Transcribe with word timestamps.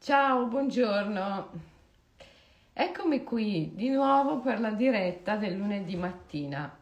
Ciao, 0.00 0.46
buongiorno. 0.46 1.50
Eccomi 2.72 3.24
qui 3.24 3.72
di 3.74 3.90
nuovo 3.90 4.38
per 4.38 4.60
la 4.60 4.70
diretta 4.70 5.36
del 5.36 5.56
lunedì 5.56 5.96
mattina. 5.96 6.74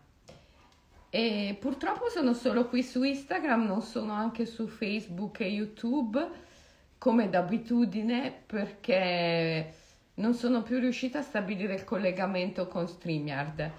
E 1.09 1.57
purtroppo 1.59 2.09
sono 2.11 2.35
solo 2.35 2.69
qui 2.69 2.83
su 2.83 3.03
Instagram, 3.03 3.65
non 3.65 3.81
sono 3.81 4.13
anche 4.13 4.45
su 4.45 4.69
Facebook 4.69 5.41
e 5.41 5.47
YouTube 5.47 6.29
come 6.99 7.29
d'abitudine 7.31 8.43
perché 8.45 9.75
non 10.15 10.35
sono 10.35 10.63
più 10.63 10.79
riuscita 10.79 11.21
a 11.21 11.23
stabilire 11.23 11.75
il 11.75 11.85
collegamento 11.85 12.69
con 12.69 12.87
StreamYard. 12.87 13.71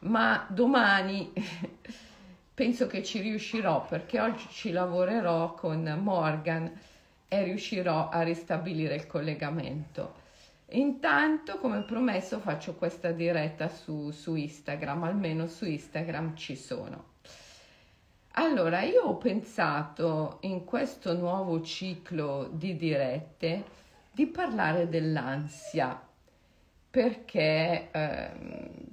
Ma 0.00 0.46
domani 0.50 1.32
penso 2.54 2.86
che 2.86 3.02
ci 3.02 3.20
riuscirò 3.20 3.84
perché 3.86 4.20
oggi 4.20 4.46
ci 4.50 4.70
lavorerò 4.70 5.54
con 5.54 5.82
Morgan 6.00 6.70
e 7.32 7.44
riuscirò 7.44 8.10
a 8.10 8.20
ristabilire 8.20 8.94
il 8.94 9.06
collegamento. 9.06 10.20
Intanto, 10.72 11.56
come 11.56 11.80
promesso, 11.80 12.40
faccio 12.40 12.74
questa 12.74 13.10
diretta 13.10 13.70
su, 13.70 14.10
su 14.10 14.34
Instagram, 14.34 15.04
almeno 15.04 15.46
su 15.46 15.64
Instagram 15.64 16.36
ci 16.36 16.54
sono. 16.56 17.04
Allora, 18.32 18.82
io 18.82 19.04
ho 19.04 19.16
pensato 19.16 20.40
in 20.42 20.64
questo 20.64 21.14
nuovo 21.16 21.62
ciclo 21.62 22.50
di 22.52 22.76
dirette 22.76 23.64
di 24.10 24.26
parlare 24.26 24.90
dell'ansia 24.90 25.98
perché, 26.90 27.88
eh, 27.90 28.30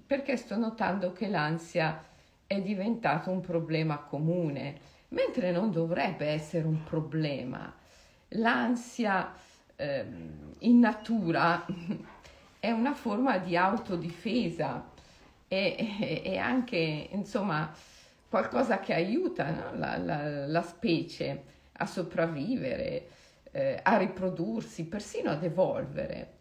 perché 0.08 0.38
sto 0.38 0.56
notando 0.56 1.12
che 1.12 1.28
l'ansia 1.28 2.06
è 2.48 2.62
diventato 2.62 3.32
un 3.32 3.42
problema 3.42 3.98
comune, 3.98 4.80
mentre 5.10 5.52
non 5.52 5.72
dovrebbe 5.72 6.28
essere 6.28 6.66
un 6.66 6.84
problema 6.84 7.76
l'ansia 8.30 9.34
eh, 9.76 10.06
in 10.60 10.80
natura 10.80 11.66
è 12.60 12.72
una 12.72 12.94
forma 12.94 13.38
di 13.38 13.56
autodifesa 13.56 14.90
e, 15.48 16.22
e 16.24 16.38
anche 16.38 17.08
insomma 17.12 17.74
qualcosa 18.30 18.80
che 18.80 18.94
aiuta 18.94 19.50
no? 19.50 19.78
la, 19.78 19.98
la, 19.98 20.48
la, 20.48 20.62
specie 20.62 21.44
a 21.74 21.86
sopravvivere, 21.86 23.08
eh, 23.52 23.80
a 23.82 23.98
riprodursi, 23.98 24.86
persino 24.86 25.32
ad 25.32 25.44
evolvere. 25.44 26.34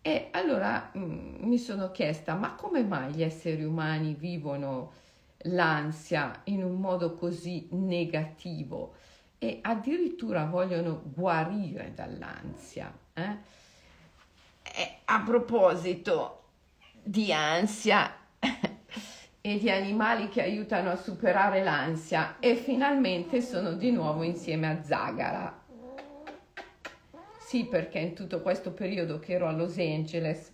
E 0.00 0.28
allora 0.30 0.90
mh, 0.92 0.98
mm, 0.98 1.34
mi 1.40 1.58
sono 1.58 1.90
chiesta, 1.90 2.34
ma 2.34 2.54
come 2.54 2.82
mai 2.82 3.12
gli 3.12 3.22
esseri 3.22 3.64
umani 3.64 4.14
vivono 4.14 4.92
l'ansia 5.40 6.40
in 6.44 6.64
un 6.64 6.80
modo 6.80 7.14
così 7.14 7.68
negativo? 7.72 8.94
E 9.38 9.58
addirittura 9.62 10.44
vogliono 10.44 11.02
guarire 11.04 11.92
dall'ansia. 11.94 12.92
Eh? 13.12 13.36
A 15.04 15.22
proposito 15.24 16.42
di 17.02 17.32
ansia 17.32 18.12
e 19.40 19.58
di 19.58 19.70
animali 19.70 20.28
che 20.28 20.42
aiutano 20.42 20.90
a 20.90 20.96
superare 20.96 21.62
l'ansia 21.62 22.36
e 22.40 22.56
finalmente 22.56 23.40
sono 23.40 23.72
di 23.72 23.92
nuovo 23.92 24.22
insieme 24.22 24.68
a 24.68 24.82
Zagara. 24.82 25.64
Sì, 27.38 27.64
perché 27.64 28.00
in 28.00 28.14
tutto 28.14 28.42
questo 28.42 28.72
periodo 28.72 29.20
che 29.20 29.34
ero 29.34 29.46
a 29.46 29.52
Los 29.52 29.78
Angeles, 29.78 30.52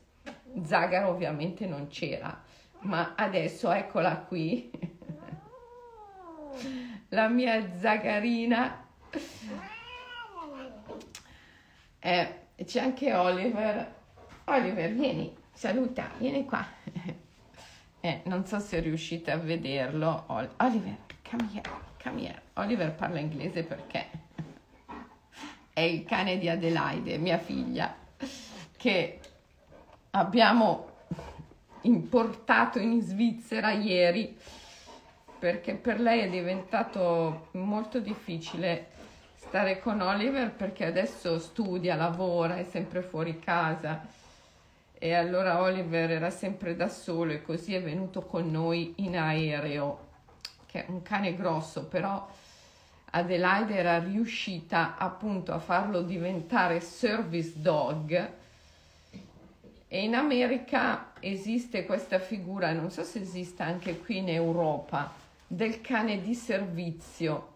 Zagara 0.63 1.09
ovviamente 1.09 1.65
non 1.65 1.89
c'era, 1.89 2.43
ma 2.81 3.15
adesso 3.17 3.73
eccola 3.73 4.19
qui 4.19 4.71
la 7.13 7.29
mia 7.29 7.79
zagarina. 7.79 8.85
Eh, 11.99 12.35
c'è 12.65 12.81
anche 12.81 13.15
Oliver. 13.15 13.95
Oliver, 14.45 14.93
vieni, 14.93 15.35
saluta, 15.53 16.11
vieni 16.19 16.45
qua. 16.45 16.65
Eh, 18.05 18.23
non 18.25 18.45
so 18.45 18.59
se 18.59 18.81
riuscite 18.81 19.31
a 19.31 19.37
vederlo. 19.37 20.25
Oliver, 20.27 20.97
come 21.23 21.49
here, 21.53 21.71
come 22.03 22.21
here. 22.21 22.43
Oliver 22.55 22.93
parla 22.93 23.21
inglese 23.21 23.63
perché 23.63 24.07
è 25.73 25.83
il 25.83 26.03
cane 26.03 26.37
di 26.37 26.49
Adelaide, 26.49 27.17
mia 27.19 27.39
figlia, 27.39 27.95
che 28.77 29.21
abbiamo 30.11 30.89
importato 31.83 32.81
in 32.81 33.01
Svizzera 33.03 33.71
ieri 33.71 34.37
perché 35.43 35.75
per 35.75 35.99
lei 35.99 36.21
è 36.21 36.29
diventato 36.29 37.49
molto 37.55 37.99
difficile 37.99 38.91
stare 39.35 39.81
con 39.81 40.01
Oliver 40.01 40.53
perché 40.53 40.85
adesso 40.85 41.41
studia, 41.41 41.97
lavora, 41.97 42.59
è 42.59 42.63
sempre 42.63 43.03
fuori 43.03 43.41
casa. 43.41 44.07
E 44.97 45.15
allora 45.15 45.61
Oliver 45.61 46.13
era 46.13 46.31
sempre 46.31 46.77
da 46.77 46.87
solo 46.87 47.33
e 47.33 47.43
così 47.43 47.75
è 47.75 47.83
venuto 47.83 48.21
con 48.23 48.53
noi 48.53 48.93
in 48.99 49.19
aereo, 49.19 50.11
che 50.67 50.87
è 50.87 50.91
un 50.91 51.03
cane 51.03 51.35
grosso, 51.35 51.87
però 51.87 52.25
Adelaide 53.11 53.75
era 53.75 53.99
riuscita 53.99 54.97
appunto 54.97 55.53
a 55.53 55.59
farlo 55.59 56.03
diventare 56.03 56.79
service 56.79 57.55
dog. 57.57 58.31
E 59.89 60.03
in 60.05 60.15
America 60.15 61.11
esiste 61.19 61.85
questa 61.85 62.21
figura, 62.21 62.71
non 62.71 62.93
so 62.93 63.03
se 63.03 63.19
esista 63.19 63.65
anche 63.65 63.99
qui 63.99 64.19
in 64.19 64.29
Europa, 64.29 65.22
del 65.53 65.83
cane 65.83 66.23
di 66.23 66.35
servizio, 66.35 67.49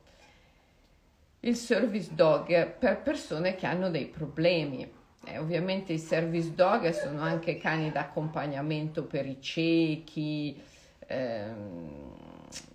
il 1.40 1.56
service 1.56 2.14
dog 2.14 2.72
per 2.72 3.00
persone 3.00 3.54
che 3.54 3.64
hanno 3.64 3.88
dei 3.88 4.04
problemi. 4.04 4.86
Eh, 5.24 5.38
ovviamente 5.38 5.94
i 5.94 5.98
service 5.98 6.54
dog 6.54 6.90
sono 6.90 7.22
anche 7.22 7.56
cani 7.56 7.90
d'accompagnamento 7.90 9.04
per 9.04 9.24
i 9.24 9.40
ciechi, 9.40 10.60
ehm, 11.06 12.12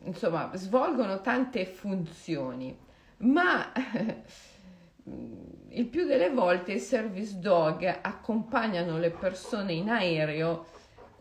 insomma, 0.06 0.50
svolgono 0.56 1.22
tante 1.22 1.66
funzioni, 1.66 2.76
ma 3.18 3.72
il 5.70 5.86
più 5.86 6.08
delle 6.08 6.32
volte 6.32 6.74
i 6.74 6.80
service 6.80 7.40
dog 7.40 7.84
accompagnano 8.02 8.98
le 8.98 9.12
persone 9.12 9.74
in 9.74 9.90
aereo 9.90 10.66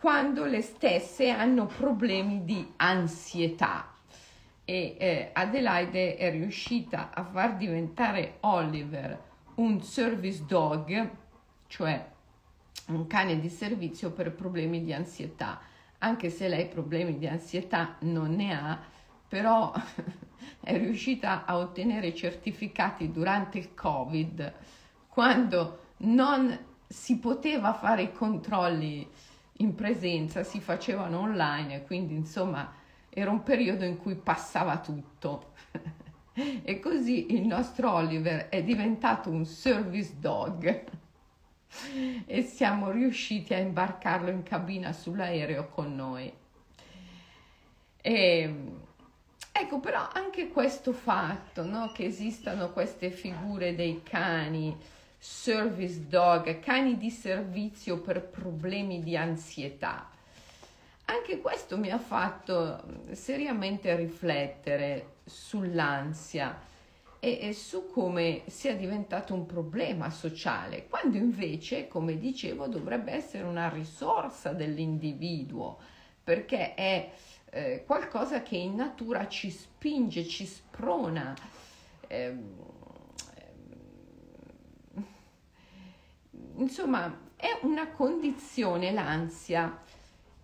quando 0.01 0.47
le 0.47 0.63
stesse 0.63 1.29
hanno 1.29 1.67
problemi 1.67 2.45
di 2.45 2.73
ansietà. 2.77 3.93
E 4.65 4.97
eh, 4.99 5.31
Adelaide 5.35 6.17
è 6.17 6.31
riuscita 6.31 7.11
a 7.13 7.23
far 7.23 7.57
diventare 7.57 8.39
Oliver 8.41 9.23
un 9.57 9.83
service 9.83 10.45
dog, 10.47 11.11
cioè 11.67 12.09
un 12.87 13.07
cane 13.07 13.39
di 13.39 13.51
servizio 13.51 14.11
per 14.11 14.33
problemi 14.33 14.83
di 14.83 14.95
ansietà, 14.95 15.61
anche 15.99 16.31
se 16.31 16.49
lei 16.49 16.67
problemi 16.67 17.19
di 17.19 17.27
ansietà 17.27 17.97
non 18.01 18.35
ne 18.35 18.59
ha, 18.59 18.81
però 19.29 19.71
è 20.65 20.79
riuscita 20.79 21.45
a 21.45 21.59
ottenere 21.59 22.15
certificati 22.15 23.13
durante 23.13 23.59
il 23.59 23.75
Covid 23.75 24.55
quando 25.09 25.79
non 25.99 26.59
si 26.87 27.19
poteva 27.19 27.75
fare 27.75 28.03
i 28.03 28.13
controlli 28.13 29.07
in 29.61 29.75
presenza 29.75 30.43
si 30.43 30.61
facevano 30.61 31.21
online, 31.21 31.85
quindi 31.85 32.15
insomma 32.15 32.73
era 33.09 33.31
un 33.31 33.43
periodo 33.43 33.85
in 33.85 33.97
cui 33.97 34.15
passava 34.15 34.79
tutto. 34.79 35.53
e 36.63 36.79
così 36.81 37.35
il 37.35 37.47
nostro 37.47 37.93
Oliver 37.93 38.49
è 38.49 38.63
diventato 38.63 39.31
un 39.31 39.45
service 39.45 40.15
dog 40.19 40.85
e 42.25 42.43
siamo 42.43 42.91
riusciti 42.91 43.53
a 43.55 43.59
imbarcarlo 43.59 44.31
in 44.31 44.43
cabina 44.43 44.93
sull'aereo 44.93 45.69
con 45.69 45.95
noi. 45.95 46.33
E, 48.03 48.55
ecco, 49.53 49.81
però 49.81 50.09
anche 50.13 50.49
questo 50.49 50.93
fatto 50.93 51.65
no, 51.65 51.93
che 51.93 52.05
esistano 52.05 52.71
queste 52.71 53.11
figure 53.11 53.75
dei 53.75 54.03
cani 54.03 54.75
service 55.23 56.07
dog, 56.07 56.61
cani 56.61 56.97
di 56.97 57.11
servizio 57.11 58.01
per 58.01 58.23
problemi 58.23 59.03
di 59.03 59.19
ansietà. 59.19 60.09
Anche 61.05 61.41
questo 61.43 61.77
mi 61.77 61.91
ha 61.91 61.99
fatto 61.99 62.83
seriamente 63.13 63.95
riflettere 63.97 65.17
sull'ansia 65.25 66.59
e, 67.21 67.39
e 67.43 67.53
su 67.53 67.91
come 67.91 68.45
sia 68.47 68.75
diventato 68.75 69.35
un 69.35 69.45
problema 69.45 70.09
sociale, 70.09 70.87
quando 70.89 71.19
invece, 71.19 71.87
come 71.87 72.19
dicevo, 72.19 72.67
dovrebbe 72.67 73.13
essere 73.13 73.45
una 73.45 73.69
risorsa 73.69 74.53
dell'individuo, 74.53 75.77
perché 76.25 76.73
è 76.73 77.11
eh, 77.51 77.83
qualcosa 77.85 78.41
che 78.41 78.57
in 78.57 78.77
natura 78.77 79.29
ci 79.29 79.51
spinge, 79.51 80.25
ci 80.25 80.47
sprona. 80.47 81.35
Eh, 82.07 82.79
insomma, 86.61 87.29
è 87.37 87.59
una 87.63 87.89
condizione, 87.89 88.93
l'ansia, 88.93 89.83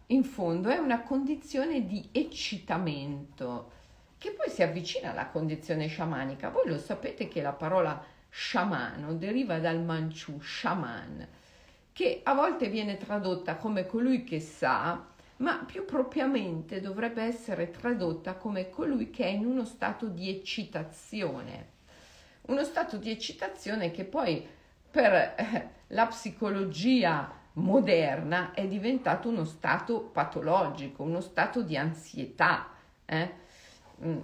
in 0.06 0.24
fondo 0.24 0.68
è 0.68 0.78
una 0.78 1.02
condizione 1.02 1.84
di 1.86 2.08
eccitamento 2.12 3.72
che 4.18 4.32
poi 4.32 4.48
si 4.48 4.62
avvicina 4.62 5.10
alla 5.10 5.26
condizione 5.26 5.86
sciamanica. 5.88 6.48
Voi 6.48 6.68
lo 6.68 6.78
sapete 6.78 7.28
che 7.28 7.42
la 7.42 7.52
parola 7.52 8.02
sciamano, 8.28 9.14
deriva 9.14 9.58
dal 9.58 9.82
manciù 9.82 10.40
shaman, 10.40 11.26
che 11.92 12.20
a 12.22 12.34
volte 12.34 12.68
viene 12.68 12.96
tradotta 12.96 13.56
come 13.56 13.86
colui 13.86 14.24
che 14.24 14.40
sa, 14.40 15.06
ma 15.38 15.64
più 15.66 15.84
propriamente 15.84 16.80
dovrebbe 16.80 17.22
essere 17.22 17.70
tradotta 17.70 18.34
come 18.34 18.70
colui 18.70 19.10
che 19.10 19.24
è 19.24 19.28
in 19.28 19.44
uno 19.44 19.64
stato 19.64 20.06
di 20.06 20.30
eccitazione. 20.30 21.74
Uno 22.42 22.64
stato 22.64 22.96
di 22.96 23.10
eccitazione 23.10 23.90
che 23.90 24.04
poi 24.04 24.46
per 24.90 25.12
eh, 25.12 25.75
la 25.88 26.06
psicologia 26.06 27.30
moderna 27.54 28.52
è 28.52 28.66
diventato 28.66 29.28
uno 29.28 29.44
stato 29.44 30.00
patologico, 30.00 31.02
uno 31.02 31.20
stato 31.20 31.62
di 31.62 31.76
ansietà. 31.76 32.70
Eh? 33.04 33.34
Mm. 34.02 34.18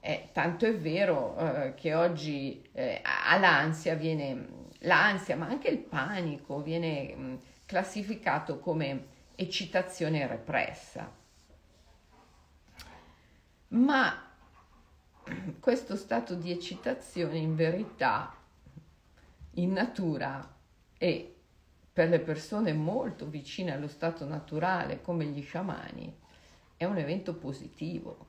Eh, 0.00 0.30
tanto 0.32 0.66
è 0.66 0.76
vero 0.76 1.36
eh, 1.36 1.74
che 1.74 1.94
oggi 1.94 2.68
eh, 2.72 3.00
all'ansia 3.02 3.94
viene, 3.94 4.48
l'ansia, 4.80 5.36
ma 5.36 5.46
anche 5.46 5.68
il 5.68 5.78
panico 5.78 6.60
viene 6.60 7.14
mh, 7.14 7.22
mm, 7.22 7.34
classificato 7.66 8.58
come 8.58 9.06
eccitazione 9.36 10.26
repressa. 10.26 11.10
Ma 13.68 14.28
questo 15.60 15.96
stato 15.96 16.34
di 16.34 16.50
eccitazione 16.50 17.38
in 17.38 17.54
verità, 17.54 18.34
in 19.52 19.72
natura 19.72 20.52
e 21.02 21.34
per 21.92 22.08
le 22.08 22.20
persone 22.20 22.72
molto 22.72 23.26
vicine 23.26 23.72
allo 23.72 23.88
stato 23.88 24.24
naturale 24.24 25.00
come 25.00 25.24
gli 25.24 25.42
sciamani, 25.42 26.16
è 26.76 26.84
un 26.84 26.96
evento 26.96 27.34
positivo. 27.34 28.26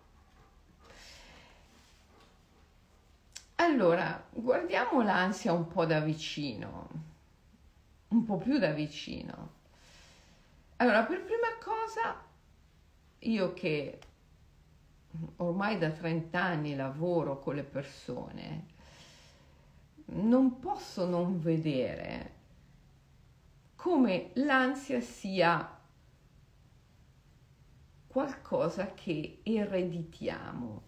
Allora, 3.58 4.26
guardiamo 4.32 5.04
l'ansia 5.04 5.54
un 5.54 5.68
po' 5.68 5.86
da 5.86 6.00
vicino, 6.00 6.90
un 8.08 8.26
po' 8.26 8.38
più 8.38 8.58
da 8.58 8.72
vicino. 8.72 9.52
Allora, 10.78 11.04
per 11.04 11.24
prima 11.24 11.56
cosa, 11.64 12.26
io 13.20 13.54
che 13.54 14.00
ormai 15.38 15.78
da 15.78 15.92
30 15.92 16.42
anni 16.42 16.76
lavoro 16.76 17.38
con 17.38 17.54
le 17.54 17.64
persone, 17.64 18.66
non 20.06 20.58
posso 20.58 21.06
non 21.06 21.40
vedere 21.40 22.33
come 23.84 24.30
l'ansia 24.36 25.02
sia 25.02 25.78
qualcosa 28.08 28.94
che 28.94 29.42
ereditiamo. 29.44 30.82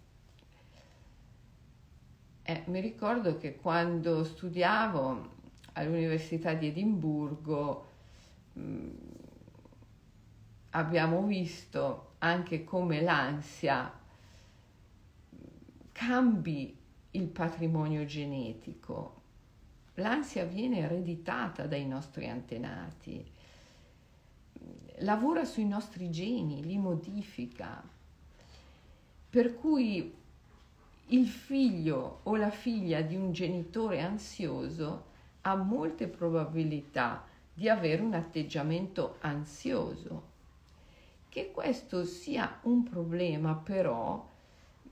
Eh, 2.42 2.64
mi 2.68 2.80
ricordo 2.80 3.36
che 3.38 3.58
quando 3.58 4.24
studiavo 4.24 5.34
all'Università 5.74 6.54
di 6.54 6.68
Edimburgo 6.68 7.88
mh, 8.54 8.62
mm, 8.62 8.90
abbiamo 10.70 11.22
visto 11.24 12.14
anche 12.20 12.64
come 12.64 13.02
l'ansia 13.02 13.92
cambi 15.92 16.80
il 17.12 17.28
patrimonio 17.28 18.06
genetico. 18.06 19.15
L'ansia 19.96 20.46
viene 20.46 20.80
ereditata 20.80 21.66
dai 21.68 21.86
nostri 21.86 22.28
antenati, 22.28 23.26
lavora 25.00 25.46
sui 25.46 25.66
nostri 25.66 26.10
geni, 26.10 26.64
li 26.64 26.78
modifica. 26.78 27.82
Per 29.30 29.56
cui 29.56 30.14
il 31.08 31.28
figlio 31.28 32.20
o 32.24 32.36
la 32.36 32.50
figlia 32.50 33.02
di 33.02 33.16
un 33.16 33.32
genitore 33.32 34.02
ansioso 34.02 35.14
ha 35.42 35.56
molte 35.56 36.08
probabilità 36.08 37.26
di 37.54 37.70
avere 37.70 38.02
un 38.02 38.14
atteggiamento 38.14 39.18
ansioso 39.20 40.34
che 41.36 41.52
questo 41.52 42.06
sia 42.06 42.60
un 42.62 42.84
problema 42.84 43.56
però 43.56 44.26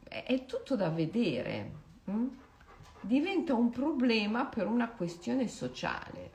è 0.03 0.43
tutto 0.45 0.75
da 0.75 0.89
vedere. 0.89 1.71
Hm? 2.03 2.27
Diventa 3.05 3.53
un 3.53 3.69
problema 3.69 4.45
per 4.45 4.65
una 4.65 4.89
questione 4.89 5.47
sociale 5.47 6.31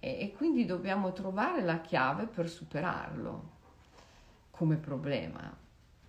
e, 0.00 0.20
e 0.20 0.32
quindi 0.32 0.64
dobbiamo 0.64 1.12
trovare 1.12 1.62
la 1.62 1.80
chiave 1.80 2.26
per 2.26 2.48
superarlo 2.48 3.54
come 4.50 4.76
problema 4.76 5.56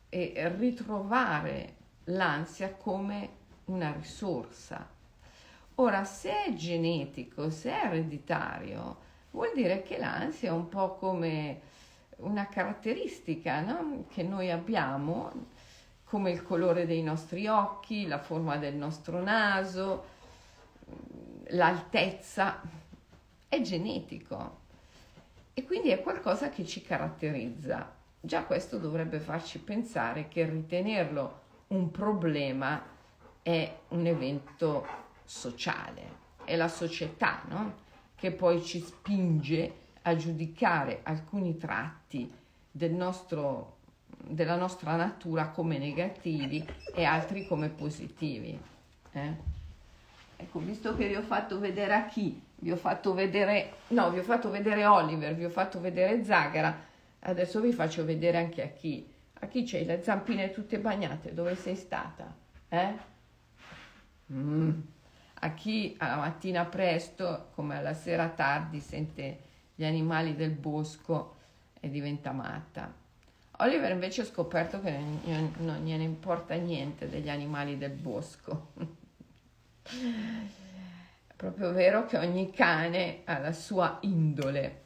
e 0.09 0.53
ritrovare 0.55 1.75
l'ansia 2.05 2.73
come 2.73 3.29
una 3.65 3.91
risorsa. 3.91 4.89
Ora, 5.75 6.03
se 6.03 6.45
è 6.45 6.53
genetico, 6.53 7.51
se 7.51 7.71
è 7.71 7.85
ereditario, 7.85 8.97
vuol 9.31 9.51
dire 9.53 9.83
che 9.83 9.97
l'ansia 9.97 10.49
è 10.49 10.53
un 10.53 10.69
po' 10.69 10.95
come 10.95 11.61
una 12.17 12.47
caratteristica 12.47 13.61
no? 13.61 14.05
che 14.09 14.23
noi 14.23 14.49
abbiamo, 14.49 15.31
come 16.09 16.31
il 16.31 16.43
colore 16.43 16.85
dei 16.85 17.03
nostri 17.03 17.47
occhi, 17.47 18.07
la 18.07 18.19
forma 18.19 18.57
del 18.57 18.75
nostro 18.75 19.21
naso, 19.21 20.05
l'altezza, 21.49 22.61
è 23.47 23.61
genetico 23.61 24.65
e 25.53 25.63
quindi 25.63 25.89
è 25.89 26.01
qualcosa 26.01 26.49
che 26.49 26.65
ci 26.65 26.81
caratterizza. 26.81 27.93
Già 28.19 28.43
questo 28.43 28.77
dovrebbe 28.77 29.19
farci 29.19 29.59
pensare 29.59 30.27
che 30.27 30.45
ritenerlo 30.45 31.41
un 31.67 31.91
problema 31.91 32.81
è 33.41 33.77
un 33.89 34.05
evento 34.05 34.85
sociale, 35.23 36.25
è 36.43 36.55
la 36.55 36.67
società 36.67 37.41
no? 37.47 37.85
che 38.15 38.31
poi 38.31 38.63
ci 38.63 38.79
spinge 38.79 39.85
a 40.03 40.15
giudicare 40.15 41.01
alcuni 41.03 41.57
tratti 41.57 42.31
del 42.71 42.93
nostro, 42.93 43.76
della 44.17 44.55
nostra 44.55 44.95
natura 44.95 45.49
come 45.49 45.77
negativi 45.77 46.65
e 46.93 47.03
altri 47.03 47.47
come 47.47 47.69
positivi. 47.69 48.59
Eh? 49.11 49.55
Ecco, 50.35 50.59
visto 50.59 50.95
che 50.95 51.07
vi 51.07 51.15
ho 51.15 51.21
fatto 51.21 51.59
vedere 51.59 51.93
a 51.93 52.05
chi, 52.05 52.39
vi 52.57 52.71
ho 52.71 52.75
fatto 52.75 53.13
vedere, 53.13 53.73
no, 53.89 54.11
vi 54.11 54.19
ho 54.19 54.23
fatto 54.23 54.49
vedere 54.49 54.85
Oliver, 54.85 55.35
vi 55.35 55.45
ho 55.45 55.49
fatto 55.49 55.79
vedere 55.79 56.23
Zagara, 56.23 56.85
adesso 57.19 57.59
vi 57.59 57.71
faccio 57.71 58.05
vedere 58.05 58.37
anche 58.37 58.63
a 58.63 58.67
chi. 58.67 59.13
A 59.39 59.47
chi 59.47 59.63
c'hai 59.63 59.85
le 59.85 60.01
zampine 60.03 60.51
tutte 60.51 60.79
bagnate? 60.79 61.33
Dove 61.33 61.55
sei 61.55 61.75
stata? 61.75 62.35
Eh? 62.69 62.93
Mm. 64.31 64.79
A 65.39 65.53
chi 65.53 65.95
alla 65.99 66.15
mattina 66.15 66.65
presto, 66.65 67.49
come 67.53 67.77
alla 67.77 67.93
sera 67.93 68.29
tardi, 68.29 68.79
sente 68.79 69.39
gli 69.75 69.85
animali 69.85 70.35
del 70.35 70.51
bosco 70.51 71.35
e 71.79 71.89
diventa 71.89 72.31
matta. 72.31 72.91
Oliver 73.59 73.91
invece 73.91 74.21
ha 74.21 74.25
scoperto 74.25 74.79
che 74.81 74.91
non 74.91 75.81
gliene 75.83 76.03
importa 76.03 76.53
niente 76.55 77.09
degli 77.09 77.29
animali 77.29 77.77
del 77.77 77.91
bosco. 77.91 78.73
È 79.83 81.33
proprio 81.35 81.71
vero 81.71 82.05
che 82.05 82.17
ogni 82.17 82.51
cane 82.51 83.21
ha 83.25 83.39
la 83.39 83.53
sua 83.53 83.97
indole 84.01 84.83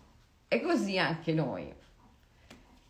e 0.47 0.61
così 0.61 0.97
anche 0.97 1.33
noi. 1.33 1.73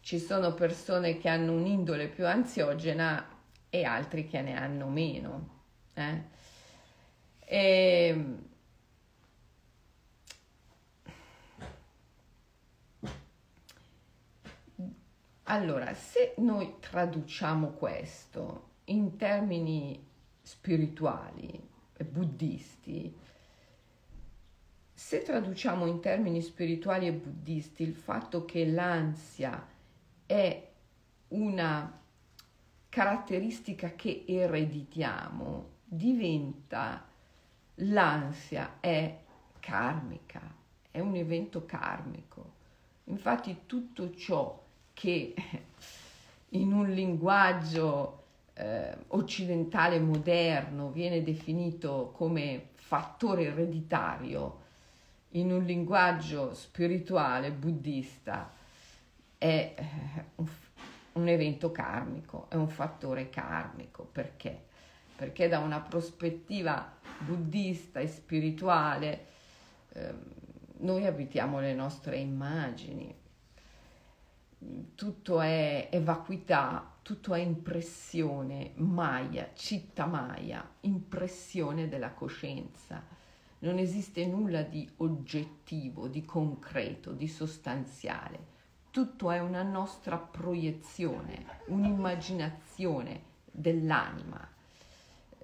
Ci 0.01 0.19
sono 0.19 0.53
persone 0.53 1.17
che 1.17 1.29
hanno 1.29 1.53
un'indole 1.53 2.07
più 2.07 2.27
ansiogena 2.27 3.27
e 3.69 3.83
altri 3.83 4.27
che 4.27 4.41
ne 4.41 4.57
hanno 4.57 4.87
meno. 4.87 5.49
Eh? 5.93 6.21
E 7.39 8.25
Allora, 15.51 15.93
se 15.93 16.33
noi 16.37 16.75
traduciamo 16.79 17.71
questo 17.71 18.69
in 18.85 19.17
termini 19.17 20.01
spirituali 20.41 21.61
e 21.91 22.05
buddisti, 22.05 23.13
se 24.93 25.21
traduciamo 25.21 25.87
in 25.87 25.99
termini 25.99 26.41
spirituali 26.41 27.07
e 27.07 27.11
buddisti 27.11 27.83
il 27.83 27.95
fatto 27.95 28.45
che 28.45 28.65
l'ansia 28.65 29.67
è 30.25 30.69
una 31.29 31.99
caratteristica 32.87 33.91
che 33.91 34.23
ereditiamo, 34.25 35.69
diventa 35.83 37.09
l'ansia 37.75 38.77
è 38.79 39.19
karmica, 39.59 40.55
è 40.89 41.01
un 41.01 41.15
evento 41.15 41.65
karmico. 41.65 42.53
Infatti 43.05 43.63
tutto 43.65 44.15
ciò 44.15 44.69
che 45.01 45.33
in 46.49 46.71
un 46.71 46.91
linguaggio 46.91 48.23
eh, 48.53 48.95
occidentale 49.07 49.99
moderno 49.99 50.91
viene 50.91 51.23
definito 51.23 52.11
come 52.15 52.67
fattore 52.75 53.45
ereditario, 53.45 54.59
in 55.31 55.51
un 55.51 55.63
linguaggio 55.63 56.53
spirituale 56.53 57.51
buddista 57.51 58.51
è 59.39 59.73
eh, 59.75 59.85
un, 60.35 60.47
un 61.13 61.27
evento 61.27 61.71
karmico, 61.71 62.45
è 62.49 62.55
un 62.55 62.69
fattore 62.69 63.29
karmico. 63.29 64.03
Perché? 64.03 64.69
perché 65.21 65.47
da 65.47 65.59
una 65.59 65.79
prospettiva 65.79 66.93
buddista 67.19 67.99
e 67.99 68.07
spirituale 68.07 69.25
eh, 69.93 70.13
noi 70.79 71.05
abitiamo 71.05 71.59
le 71.59 71.75
nostre 71.75 72.17
immagini, 72.17 73.13
tutto 74.95 75.41
è, 75.41 75.89
è 75.89 76.01
vacuità, 76.01 76.97
tutto 77.01 77.33
è 77.33 77.39
impressione, 77.39 78.73
maya, 78.75 79.51
citta 79.53 80.05
maya, 80.05 80.67
impressione 80.81 81.87
della 81.87 82.11
coscienza. 82.11 83.03
Non 83.59 83.77
esiste 83.77 84.25
nulla 84.25 84.61
di 84.61 84.87
oggettivo, 84.97 86.07
di 86.07 86.23
concreto, 86.25 87.11
di 87.11 87.27
sostanziale. 87.27 88.49
Tutto 88.91 89.31
è 89.31 89.39
una 89.39 89.63
nostra 89.63 90.17
proiezione, 90.17 91.45
un'immaginazione 91.67 93.21
dell'anima. 93.51 94.47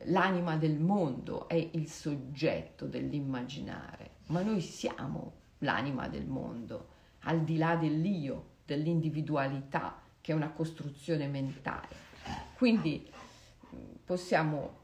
L'anima 0.06 0.58
del 0.58 0.80
mondo 0.80 1.48
è 1.48 1.56
il 1.56 1.90
soggetto 1.90 2.86
dell'immaginare, 2.86 4.18
ma 4.28 4.42
noi 4.42 4.62
siamo 4.62 5.34
l'anima 5.60 6.08
del 6.08 6.28
mondo, 6.28 6.90
al 7.22 7.44
di 7.44 7.58
là 7.58 7.76
dell'io, 7.76 8.56
dell'individualità, 8.68 10.00
che 10.20 10.34
è 10.34 10.36
una 10.36 10.52
costruzione 10.52 11.28
mentale. 11.28 11.88
Quindi 12.58 13.10
possiamo 14.04 14.84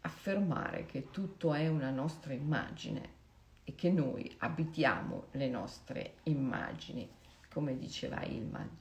affermare 0.00 0.86
che 0.86 1.10
tutto 1.10 1.52
è 1.52 1.68
una 1.68 1.90
nostra 1.90 2.32
immagine 2.32 3.16
e 3.64 3.74
che 3.74 3.90
noi 3.90 4.34
abitiamo 4.38 5.26
le 5.32 5.48
nostre 5.48 6.14
immagini, 6.24 7.06
come 7.52 7.76
diceva 7.76 8.24
Ilman. 8.24 8.78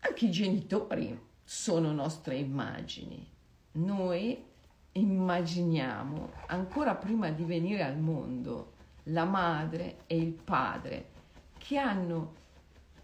Anche 0.00 0.24
i 0.24 0.30
genitori 0.30 1.16
sono 1.44 1.92
nostre 1.92 2.36
immagini. 2.36 3.24
Noi 3.72 4.44
immaginiamo, 4.92 6.32
ancora 6.46 6.96
prima 6.96 7.30
di 7.30 7.44
venire 7.44 7.84
al 7.84 7.98
mondo, 7.98 8.72
la 9.04 9.24
madre 9.24 9.98
e 10.06 10.16
il 10.16 10.32
padre 10.32 11.16
che 11.58 11.76
hanno 11.76 12.34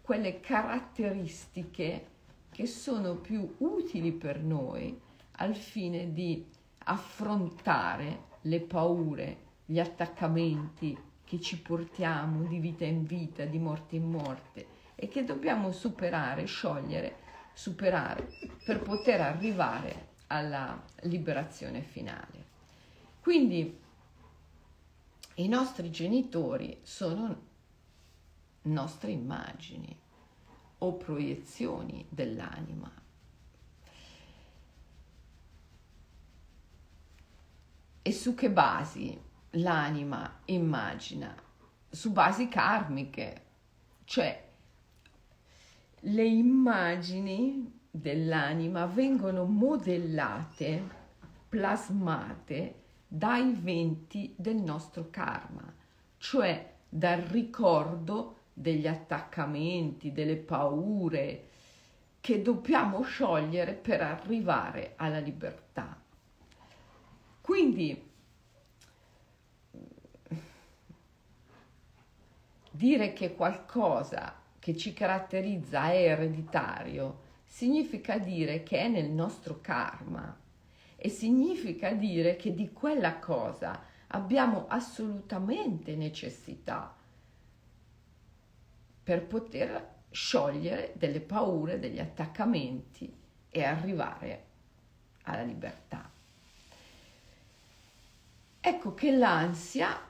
quelle 0.05 0.41
caratteristiche 0.41 2.09
che 2.51 2.67
sono 2.67 3.15
più 3.15 3.55
utili 3.61 4.13
per 4.13 4.39
noi 4.39 5.01
al 5.37 5.55
fine 5.55 6.13
di 6.13 6.45
affrontare 6.81 8.25
le 8.43 8.61
paure, 8.61 9.39
gli 9.65 9.81
attaccamenti 9.81 10.95
che 11.25 11.41
ci 11.41 11.59
portiamo 11.59 12.47
di 12.47 12.59
vita 12.59 12.85
in 12.85 13.05
vita, 13.05 13.47
di 13.47 13.59
morte 13.59 13.97
in 13.97 14.11
morte 14.11 14.67
e 14.95 15.09
che 15.09 15.25
dobbiamo 15.25 15.73
superare, 15.73 16.45
sciogliere, 16.45 17.17
superare 17.55 18.29
per 18.63 18.83
poter 18.83 19.23
arrivare 19.23 20.09
alla 20.27 20.85
liberazione 21.05 21.81
finale. 21.81 22.45
Quindi 23.21 23.81
i 25.37 25.49
nostri 25.49 25.91
genitori 25.91 26.81
sono 26.83 27.53
nostre 28.65 29.11
immagini 29.11 29.97
o 30.79 30.95
proiezioni 30.95 32.05
dell'anima. 32.09 32.91
E 38.03 38.13
su 38.13 38.35
che 38.35 38.51
basi 38.51 39.19
l'anima 39.51 40.41
immagina? 40.47 41.35
Su 41.89 42.13
basi 42.13 42.49
karmiche, 42.49 43.45
cioè 44.05 44.45
le 46.01 46.25
immagini 46.25 47.81
dell'anima 47.91 48.85
vengono 48.87 49.45
modellate, 49.45 50.83
plasmate 51.49 52.83
dai 53.09 53.53
venti 53.53 54.35
del 54.37 54.57
nostro 54.57 55.09
karma, 55.09 55.73
cioè 56.19 56.75
dal 56.89 57.21
ricordo 57.21 58.41
degli 58.55 58.87
attaccamenti, 58.87 60.13
delle 60.13 60.37
paure 60.37 61.49
che 62.21 62.41
dobbiamo 62.41 63.03
sciogliere 63.03 63.75
per 63.75 64.01
arrivare 64.01 64.95
alla 64.97 65.19
libertà. 65.19 66.01
Quindi 67.41 68.11
dire 72.71 73.13
che 73.13 73.35
qualcosa 73.35 74.41
che 74.59 74.77
ci 74.77 74.95
caratterizza 74.95 75.91
è 75.91 76.09
ereditario 76.09 77.21
significa 77.45 78.17
dire 78.17 78.63
che 78.63 78.79
è 78.79 78.89
nel 78.89 79.11
nostro 79.11 79.61
karma 79.61 80.35
e 80.97 81.09
significa 81.11 81.93
dire 81.93 82.37
che 82.37 82.55
di 82.55 82.73
quella 82.73 83.19
cosa 83.19 83.83
abbiamo 84.07 84.67
assolutamente 84.69 85.95
necessità 85.95 86.97
per 89.05 89.27
poter 89.27 89.93
sciogliere 90.11 90.95
delle 90.97 91.21
paure, 91.21 91.79
degli 91.79 91.99
attaccamenti 92.01 93.13
e 93.51 93.63
arrivare 93.63 94.45
alla 95.25 95.43
libertà. 95.43 96.11
Ecco 98.61 98.95
che 98.95 99.11
l'ansia, 99.15 100.01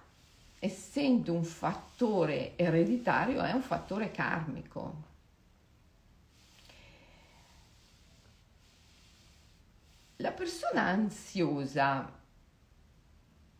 essendo 0.60 1.32
un 1.32 1.42
fattore 1.42 2.56
ereditario, 2.56 3.42
è 3.42 3.50
un 3.50 3.62
fattore 3.62 4.12
karmico. 4.12 5.02
La 10.18 10.30
persona 10.30 10.82
ansiosa 10.82 12.10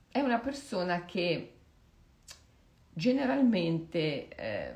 è 0.09 0.21
una 0.21 0.39
persona 0.39 1.05
che 1.05 1.57
generalmente 2.93 4.29
eh, 4.29 4.75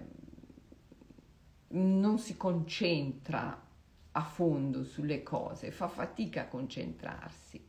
non 1.68 2.18
si 2.18 2.36
concentra 2.36 3.66
a 4.12 4.22
fondo 4.22 4.84
sulle 4.84 5.22
cose, 5.22 5.70
fa 5.70 5.88
fatica 5.88 6.42
a 6.42 6.46
concentrarsi. 6.48 7.64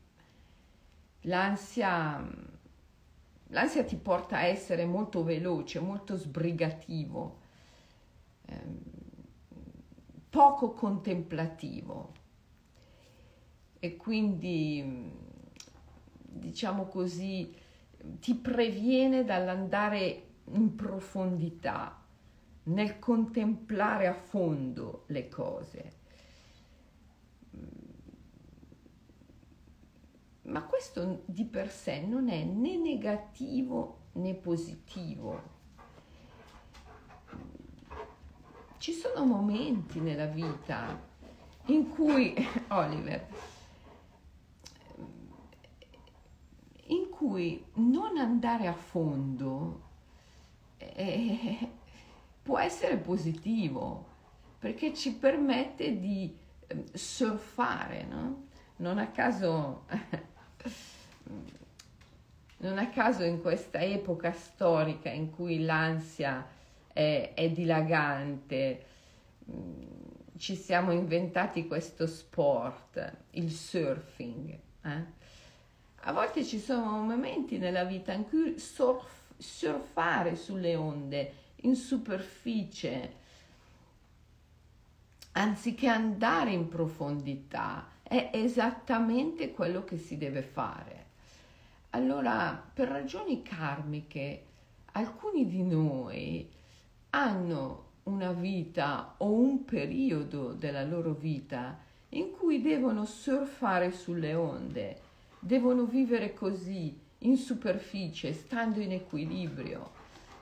L'ansia, 1.23 2.25
l'ansia 3.47 3.83
ti 3.83 3.97
porta 3.97 4.37
a 4.37 4.43
essere 4.43 4.85
molto 4.85 5.23
veloce, 5.23 5.79
molto 5.79 6.15
sbrigativo, 6.15 7.39
ehm, 8.45 8.79
poco 10.29 10.71
contemplativo 10.71 12.13
e 13.79 13.95
quindi, 13.97 15.11
diciamo 16.21 16.85
così, 16.85 17.53
ti 18.19 18.35
previene 18.35 19.25
dall'andare 19.25 20.23
in 20.51 20.75
profondità 20.75 21.98
nel 22.69 22.99
contemplare 22.99 24.07
a 24.07 24.13
fondo 24.13 25.03
le 25.07 25.27
cose. 25.27 25.97
Ma 30.43 30.63
questo 30.63 31.23
di 31.25 31.45
per 31.45 31.71
sé 31.71 32.01
non 32.01 32.29
è 32.29 32.43
né 32.43 32.75
negativo 32.77 34.07
né 34.13 34.33
positivo. 34.33 35.57
Ci 38.77 38.93
sono 38.93 39.25
momenti 39.25 39.99
nella 39.99 40.25
vita 40.25 41.07
in 41.65 41.89
cui, 41.89 42.33
Oliver, 42.69 43.27
in 46.85 47.09
cui 47.09 47.63
non 47.73 48.17
andare 48.17 48.67
a 48.67 48.73
fondo 48.73 49.87
è, 50.77 51.69
può 52.41 52.59
essere 52.59 52.97
positivo 52.97 54.09
perché 54.59 54.93
ci 54.93 55.13
permette 55.13 55.99
di 55.99 56.35
ehm, 56.67 56.83
surfare, 56.93 58.03
no? 58.03 58.47
Non 58.77 58.97
a 58.97 59.07
caso, 59.07 59.85
non 62.57 62.77
a 62.77 62.89
caso 62.89 63.23
in 63.23 63.41
questa 63.41 63.79
epoca 63.79 64.31
storica 64.31 65.09
in 65.09 65.31
cui 65.31 65.63
l'ansia 65.63 66.45
è, 66.91 67.31
è 67.33 67.49
dilagante, 67.49 68.85
mm, 69.49 69.83
ci 70.37 70.55
siamo 70.55 70.91
inventati 70.91 71.67
questo 71.67 72.07
sport, 72.07 73.13
il 73.31 73.51
surfing. 73.51 74.57
Eh? 74.83 75.17
A 76.03 76.13
volte 76.13 76.45
ci 76.45 76.59
sono 76.59 77.01
momenti 77.01 77.57
nella 77.57 77.83
vita 77.83 78.13
in 78.13 78.27
cui 78.27 78.57
surf, 78.57 79.33
surfare 79.37 80.35
sulle 80.35 80.75
onde 80.75 81.33
in 81.61 81.75
superficie, 81.75 83.13
anziché 85.33 85.87
andare 85.87 86.51
in 86.51 86.67
profondità, 86.67 87.87
è 88.03 88.31
esattamente 88.33 89.51
quello 89.51 89.83
che 89.83 89.97
si 89.97 90.17
deve 90.17 90.41
fare. 90.41 91.05
Allora, 91.91 92.61
per 92.73 92.87
ragioni 92.87 93.41
karmiche, 93.41 94.43
alcuni 94.93 95.47
di 95.47 95.63
noi 95.63 96.49
hanno 97.11 97.87
una 98.03 98.31
vita 98.31 99.15
o 99.17 99.31
un 99.31 99.65
periodo 99.65 100.53
della 100.53 100.83
loro 100.83 101.13
vita 101.13 101.77
in 102.09 102.31
cui 102.31 102.61
devono 102.61 103.05
surfare 103.05 103.91
sulle 103.91 104.33
onde, 104.33 104.99
devono 105.39 105.85
vivere 105.85 106.33
così, 106.33 106.97
in 107.19 107.37
superficie, 107.37 108.33
stando 108.33 108.79
in 108.79 108.93
equilibrio, 108.93 109.91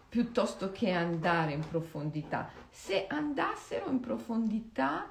piuttosto 0.10 0.72
che 0.72 0.92
andare 0.92 1.54
in 1.54 1.68
profondità. 1.68 2.50
Se 2.70 3.08
andassero 3.08 3.90
in 3.90 4.00
profondità, 4.00 5.10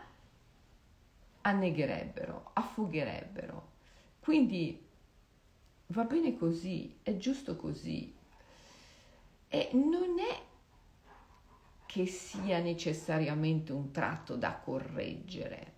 annegherebbero, 1.43 2.51
affogherebbero. 2.55 3.73
Quindi 4.21 4.85
va 5.89 6.05
bene 6.05 6.37
così, 6.37 6.99
è 7.03 7.17
giusto 7.17 7.57
così. 7.57 8.15
E 9.49 9.71
non 9.73 10.19
è 10.19 10.43
che 11.87 12.07
sia 12.07 12.59
necessariamente 12.59 13.73
un 13.73 13.91
tratto 13.91 14.37
da 14.37 14.55
correggere. 14.57 15.75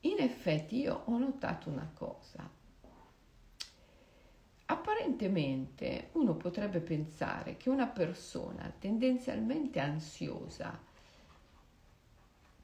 In 0.00 0.18
effetti 0.18 0.78
io 0.78 1.02
ho 1.04 1.18
notato 1.18 1.68
una 1.68 1.90
cosa. 1.92 2.57
Apparentemente 4.70 6.10
uno 6.12 6.34
potrebbe 6.34 6.80
pensare 6.80 7.56
che 7.56 7.70
una 7.70 7.86
persona 7.86 8.70
tendenzialmente 8.78 9.80
ansiosa, 9.80 10.78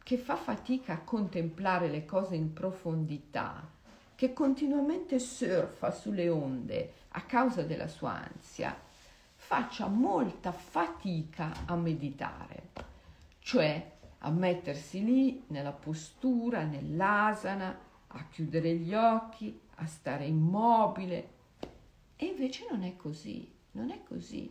che 0.03 0.19
fa 0.19 0.37
fatica 0.37 0.93
a 0.93 1.01
contemplare 1.01 1.89
le 1.89 2.05
cose 2.05 2.35
in 2.35 2.53
profondità, 2.53 3.67
che 4.15 4.35
continuamente 4.35 5.19
surfa 5.19 5.91
sulle 5.91 6.29
onde 6.29 6.93
a 7.09 7.23
causa 7.23 7.63
della 7.63 7.89
sua 7.89 8.23
ansia, 8.23 8.79
faccia 9.35 9.87
molta 9.87 10.53
fatica 10.53 11.65
a 11.65 11.75
meditare, 11.75 12.69
cioè 13.39 13.93
a 14.19 14.31
mettersi 14.31 15.03
lì 15.03 15.45
nella 15.47 15.73
postura, 15.73 16.65
nell'asana, 16.65 17.79
a 18.09 18.27
chiudere 18.29 18.75
gli 18.75 18.93
occhi, 18.93 19.59
a 19.77 19.87
stare 19.87 20.27
immobile, 20.27 21.33
e 22.17 22.27
invece 22.27 22.67
non 22.71 22.83
è 22.83 22.97
così, 22.97 23.51
non 23.73 23.91
è 23.91 24.03
così. 24.03 24.51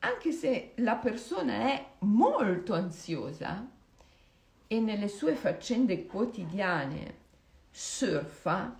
Anche 0.00 0.32
se 0.32 0.72
la 0.76 0.96
persona 0.96 1.54
è 1.68 1.86
molto 2.00 2.74
ansiosa 2.74 3.68
e 4.66 4.80
nelle 4.80 5.08
sue 5.08 5.34
faccende 5.34 6.06
quotidiane 6.06 7.18
surfa, 7.70 8.78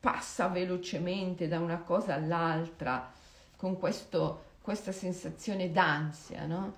passa 0.00 0.48
velocemente 0.48 1.48
da 1.48 1.58
una 1.58 1.78
cosa 1.78 2.14
all'altra 2.14 3.12
con 3.56 3.78
questo, 3.78 4.44
questa 4.60 4.92
sensazione 4.92 5.70
d'ansia, 5.70 6.46
no? 6.46 6.76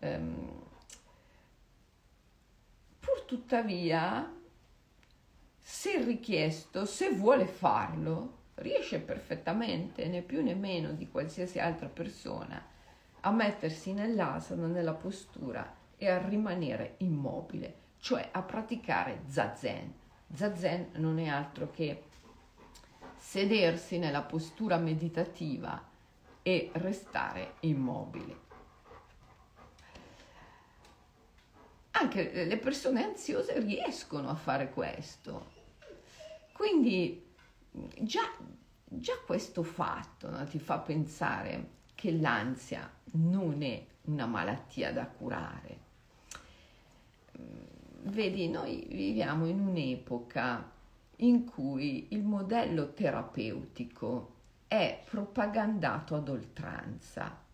Um, 0.00 0.62
pur 3.00 3.22
tuttavia, 3.22 4.32
se 5.60 6.02
richiesto, 6.02 6.84
se 6.84 7.10
vuole 7.10 7.46
farlo, 7.46 8.37
riesce 8.60 8.98
perfettamente, 9.00 10.06
né 10.06 10.22
più 10.22 10.42
né 10.42 10.54
meno 10.54 10.92
di 10.92 11.08
qualsiasi 11.08 11.58
altra 11.58 11.88
persona, 11.88 12.64
a 13.20 13.30
mettersi 13.30 13.92
nell'asana, 13.92 14.66
nella 14.66 14.94
postura 14.94 15.74
e 15.96 16.08
a 16.08 16.26
rimanere 16.26 16.94
immobile, 16.98 17.74
cioè 17.98 18.28
a 18.30 18.42
praticare 18.42 19.22
zazen. 19.26 19.92
Zazen 20.32 20.90
non 20.94 21.18
è 21.18 21.28
altro 21.28 21.70
che 21.70 22.04
sedersi 23.16 23.98
nella 23.98 24.22
postura 24.22 24.76
meditativa 24.76 25.86
e 26.42 26.70
restare 26.74 27.54
immobili. 27.60 28.36
Anche 31.90 32.44
le 32.44 32.58
persone 32.58 33.02
ansiose 33.02 33.58
riescono 33.58 34.28
a 34.28 34.34
fare 34.34 34.70
questo. 34.70 35.56
Quindi 36.52 37.27
già, 38.00 38.30
già 38.84 39.14
questo 39.24 39.62
fatto 39.62 40.30
no, 40.30 40.44
ti 40.46 40.58
fa 40.58 40.78
pensare 40.78 41.76
che 41.94 42.12
l'ansia 42.12 42.90
non 43.12 43.62
è 43.62 43.84
una 44.02 44.26
malattia 44.26 44.92
da 44.92 45.06
curare. 45.06 45.78
Mm, 47.40 48.12
vedi, 48.12 48.48
noi 48.48 48.86
viviamo 48.88 49.46
in 49.46 49.60
un'epoca 49.60 50.70
in 51.16 51.44
cui 51.44 52.08
il 52.10 52.22
modello 52.22 52.92
terapeutico 52.92 54.34
è 54.68 55.02
propagandato 55.04 56.14
ad 56.14 56.28
oltranza 56.28 57.44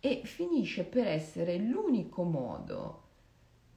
e 0.00 0.22
finisce 0.24 0.84
per 0.84 1.06
essere 1.06 1.56
l'unico 1.56 2.22
modo, 2.22 3.02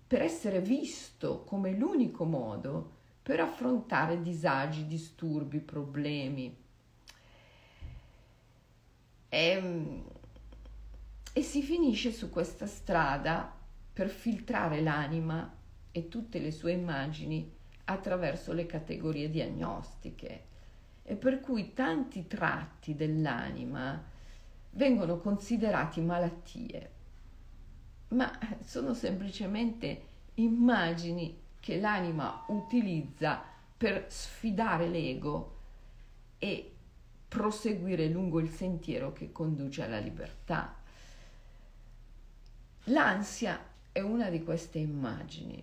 per 0.07 0.21
essere 0.21 0.61
visto 0.61 1.43
come 1.43 1.71
l'unico 1.71 2.23
modo 2.25 2.95
per 3.27 3.41
affrontare 3.41 4.21
disagi, 4.21 4.87
disturbi, 4.87 5.59
problemi. 5.59 6.55
E, 9.27 9.49
ehm, 9.49 10.03
e 11.33 11.41
si 11.41 11.61
finisce 11.61 12.13
su 12.13 12.29
questa 12.29 12.65
strada 12.67 13.53
per 13.91 14.07
filtrare 14.07 14.79
l'anima 14.79 15.53
e 15.91 16.07
tutte 16.07 16.39
le 16.39 16.51
sue 16.51 16.71
immagini 16.71 17.53
attraverso 17.83 18.53
le 18.53 18.65
categorie 18.65 19.29
diagnostiche 19.29 20.43
e 21.03 21.17
per 21.17 21.41
cui 21.41 21.73
tanti 21.73 22.27
tratti 22.27 22.95
dell'anima 22.95 24.01
vengono 24.69 25.19
considerati 25.19 25.99
malattie, 25.99 26.91
ma 28.09 28.31
sono 28.61 28.93
semplicemente 28.93 30.05
immagini 30.35 31.43
che 31.67 31.81
l'anima 31.81 32.45
utilizza 32.47 33.43
per 33.75 34.05
sfidare 34.07 34.87
l'ego 34.87 35.55
e 36.37 36.73
proseguire 37.27 38.07
lungo 38.07 38.39
il 38.39 38.49
sentiero 38.49 39.11
che 39.11 39.33
conduce 39.33 39.83
alla 39.83 39.99
libertà. 39.99 40.73
L'ansia 42.85 43.59
è 43.91 43.99
una 43.99 44.29
di 44.29 44.41
queste 44.45 44.77
immagini 44.77 45.61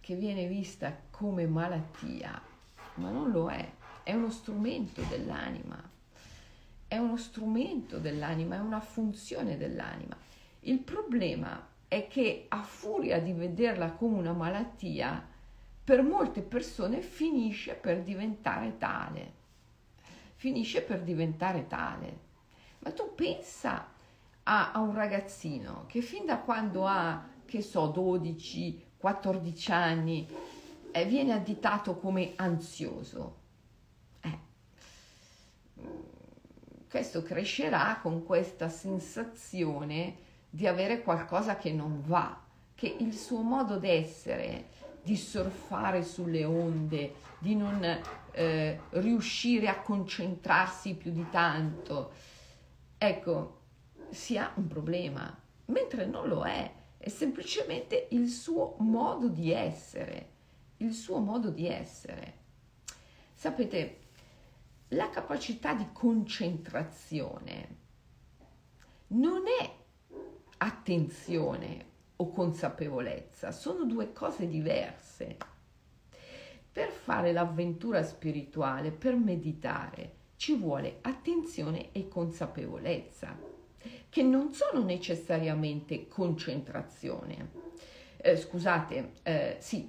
che 0.00 0.16
viene 0.16 0.46
vista 0.46 0.94
come 1.08 1.46
malattia, 1.46 2.38
ma 2.96 3.08
non 3.08 3.30
lo 3.30 3.48
è, 3.48 3.66
è 4.02 4.12
uno 4.12 4.28
strumento 4.28 5.00
dell'anima, 5.08 5.82
è 6.88 6.98
uno 6.98 7.16
strumento 7.16 7.96
dell'anima, 7.98 8.56
è 8.56 8.60
una 8.60 8.82
funzione 8.82 9.56
dell'anima. 9.56 10.14
Il 10.60 10.80
problema 10.80 11.70
è 11.92 12.08
che 12.08 12.46
a 12.48 12.62
furia 12.62 13.20
di 13.20 13.34
vederla 13.34 13.90
come 13.90 14.16
una 14.16 14.32
malattia, 14.32 15.28
per 15.84 16.02
molte 16.02 16.40
persone 16.40 17.02
finisce 17.02 17.74
per 17.74 18.02
diventare 18.02 18.78
tale. 18.78 19.32
Finisce 20.36 20.80
per 20.80 21.02
diventare 21.02 21.66
tale. 21.66 22.18
Ma 22.78 22.92
tu 22.92 23.14
pensa 23.14 23.88
a, 24.44 24.72
a 24.72 24.80
un 24.80 24.94
ragazzino 24.94 25.84
che 25.86 26.00
fin 26.00 26.24
da 26.24 26.38
quando 26.38 26.86
ha, 26.86 27.28
che 27.44 27.60
so, 27.60 27.88
12, 27.88 28.84
14 28.96 29.72
anni, 29.72 30.26
eh, 30.92 31.04
viene 31.04 31.34
additato 31.34 31.98
come 31.98 32.32
ansioso. 32.36 33.36
Eh. 34.22 34.38
Questo 36.88 37.22
crescerà 37.22 37.98
con 38.00 38.24
questa 38.24 38.70
sensazione 38.70 40.30
di 40.54 40.66
avere 40.66 41.00
qualcosa 41.00 41.56
che 41.56 41.72
non 41.72 42.02
va, 42.04 42.38
che 42.74 42.94
il 42.98 43.14
suo 43.14 43.40
modo 43.40 43.78
d'essere, 43.78 44.66
di 45.02 45.16
surfare 45.16 46.02
sulle 46.02 46.44
onde, 46.44 47.14
di 47.38 47.56
non 47.56 47.82
eh, 48.32 48.80
riuscire 48.90 49.68
a 49.68 49.80
concentrarsi 49.80 50.94
più 50.94 51.10
di 51.10 51.24
tanto, 51.30 52.12
ecco, 52.98 53.60
sia 54.10 54.52
un 54.56 54.66
problema, 54.66 55.34
mentre 55.66 56.04
non 56.04 56.28
lo 56.28 56.44
è, 56.44 56.70
è 56.98 57.08
semplicemente 57.08 58.08
il 58.10 58.28
suo 58.28 58.74
modo 58.80 59.28
di 59.28 59.50
essere, 59.50 60.28
il 60.76 60.92
suo 60.92 61.18
modo 61.18 61.48
di 61.48 61.66
essere. 61.66 62.40
Sapete, 63.32 64.00
la 64.88 65.08
capacità 65.08 65.72
di 65.72 65.88
concentrazione 65.94 67.76
non 69.08 69.44
è 69.46 69.80
attenzione 70.82 71.90
o 72.16 72.28
consapevolezza, 72.30 73.52
sono 73.52 73.84
due 73.84 74.12
cose 74.12 74.48
diverse. 74.48 75.36
Per 76.72 76.90
fare 76.90 77.32
l'avventura 77.32 78.02
spirituale, 78.02 78.90
per 78.90 79.14
meditare, 79.14 80.14
ci 80.36 80.56
vuole 80.56 80.98
attenzione 81.02 81.92
e 81.92 82.08
consapevolezza, 82.08 83.38
che 84.08 84.22
non 84.24 84.52
sono 84.52 84.84
necessariamente 84.84 86.08
concentrazione. 86.08 87.50
Eh, 88.16 88.36
scusate, 88.36 89.12
eh, 89.22 89.56
sì, 89.60 89.88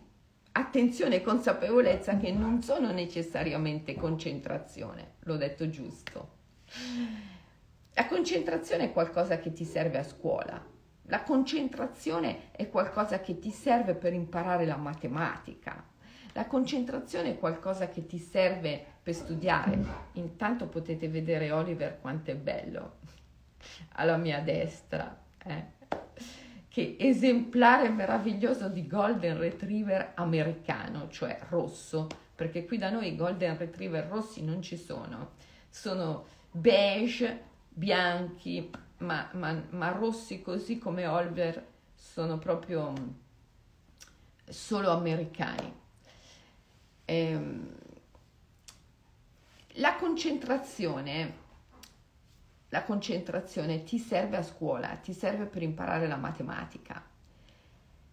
attenzione 0.52 1.16
e 1.16 1.22
consapevolezza 1.22 2.18
che 2.18 2.32
non 2.32 2.62
sono 2.62 2.92
necessariamente 2.92 3.96
concentrazione, 3.96 5.14
l'ho 5.22 5.38
detto 5.38 5.68
giusto. 5.70 6.42
La 7.96 8.08
concentrazione 8.08 8.86
è 8.86 8.92
qualcosa 8.92 9.40
che 9.40 9.54
ti 9.54 9.66
serve 9.66 10.00
a 10.00 10.04
scuola, 10.04 10.73
La 11.08 11.24
concentrazione 11.24 12.52
è 12.52 12.70
qualcosa 12.70 13.20
che 13.20 13.40
ti 13.40 13.52
serve 13.52 13.94
per 13.94 14.14
imparare 14.14 14.66
la 14.66 14.78
matematica. 14.78 15.84
La 16.34 16.46
concentrazione 16.48 17.32
è 17.32 17.40
qualcosa 17.40 17.90
che 17.90 18.06
ti 18.06 18.18
serve 18.18 18.84
per 19.04 19.14
studiare. 19.14 19.78
Intanto 20.14 20.68
potete 20.68 21.10
vedere 21.10 21.52
Oliver 21.52 22.00
quanto 22.00 22.32
è 22.32 22.36
bello 22.36 23.00
alla 23.94 24.18
mia 24.18 24.40
destra. 24.40 25.16
Eh? 25.46 25.82
Che 26.68 26.96
esemplare 27.00 27.90
meraviglioso 27.90 28.68
di 28.68 28.88
Golden 28.88 29.38
Retriever 29.38 30.14
americano, 30.16 31.10
cioè 31.10 31.38
rosso, 31.50 32.08
perché 32.34 32.66
qui 32.66 32.78
da 32.78 32.90
noi 32.90 33.10
i 33.10 33.16
Golden 33.16 33.58
Retriever 33.58 34.08
rossi 34.08 34.44
non 34.44 34.62
ci 34.62 34.78
sono. 34.78 35.32
Sono 35.70 36.26
beige, 36.50 37.42
bianchi, 37.70 38.72
ma, 39.04 39.30
ma, 39.34 39.62
ma 39.70 39.92
rossi 39.92 40.42
così 40.42 40.80
come 40.80 41.06
Oliver 41.06 41.66
sono 41.94 42.38
proprio 42.38 42.94
solo 44.46 44.92
americani. 44.92 45.82
Ehm, 47.06 47.76
la 49.78 49.96
concentrazione, 49.96 51.42
la 52.70 52.84
concentrazione 52.84 53.84
ti 53.84 54.00
serve 54.00 54.38
a 54.38 54.44
scuola, 54.44 54.96
ti 54.98 55.14
serve 55.14 55.46
per 55.46 55.62
imparare 55.62 56.08
la 56.08 56.18
matematica. 56.18 57.04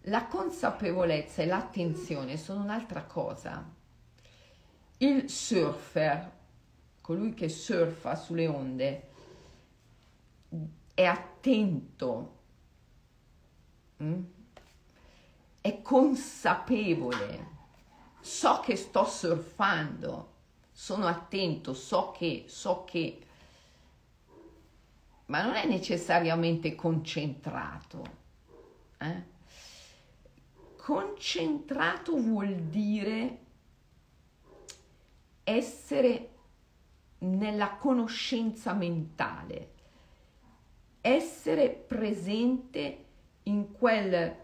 La 0.05 0.25
consapevolezza 0.25 1.43
e 1.43 1.45
l'attenzione 1.45 2.37
sono 2.37 2.61
un'altra 2.61 3.03
cosa. 3.03 3.63
Il 4.97 5.29
surfer, 5.29 6.31
colui 7.01 7.33
che 7.33 7.49
surfa 7.49 8.15
sulle 8.15 8.47
onde, 8.47 9.09
è 11.01 11.05
attento, 11.05 12.37
mm? 14.03 14.23
è 15.61 15.81
consapevole, 15.81 17.47
so 18.19 18.59
che 18.59 18.75
sto 18.75 19.05
surfando, 19.05 20.29
sono 20.71 21.07
attento, 21.07 21.73
so 21.73 22.11
che, 22.11 22.45
so 22.47 22.83
che, 22.83 23.19
ma 25.25 25.43
non 25.43 25.55
è 25.55 25.65
necessariamente 25.65 26.75
concentrato. 26.75 28.19
Eh? 28.97 29.23
Concentrato 30.75 32.15
vuol 32.17 32.55
dire 32.55 33.39
essere 35.43 36.29
nella 37.19 37.75
conoscenza 37.75 38.73
mentale, 38.73 39.73
essere 41.01 41.69
presente 41.69 43.05
in 43.43 43.71
quel, 43.71 44.35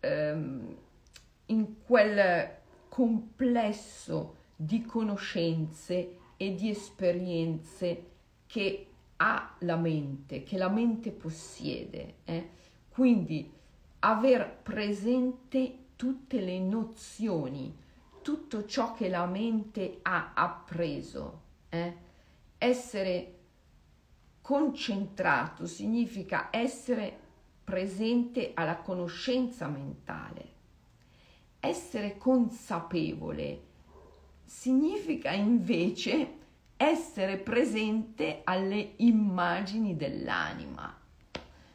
um, 0.00 0.76
in 1.46 1.74
quel 1.84 2.50
complesso 2.88 4.36
di 4.54 4.82
conoscenze 4.82 6.18
e 6.36 6.54
di 6.54 6.70
esperienze 6.70 8.10
che 8.46 8.86
ha 9.16 9.54
la 9.60 9.76
mente, 9.76 10.42
che 10.42 10.58
la 10.58 10.68
mente 10.68 11.10
possiede. 11.10 12.14
Eh? 12.24 12.48
Quindi 12.88 13.50
aver 14.00 14.58
presente 14.62 15.78
tutte 15.96 16.40
le 16.40 16.58
nozioni, 16.58 17.74
tutto 18.20 18.66
ciò 18.66 18.92
che 18.92 19.08
la 19.08 19.26
mente 19.26 20.00
ha 20.02 20.32
appreso. 20.34 21.40
Eh? 21.68 21.96
Essere 22.58 23.34
concentrato 24.42 25.66
significa 25.66 26.48
essere 26.50 27.18
presente 27.64 28.50
alla 28.54 28.76
conoscenza 28.76 29.68
mentale. 29.68 30.50
Essere 31.60 32.18
consapevole 32.18 33.70
significa 34.44 35.30
invece 35.30 36.40
essere 36.76 37.38
presente 37.38 38.40
alle 38.42 38.94
immagini 38.96 39.96
dell'anima. 39.96 40.98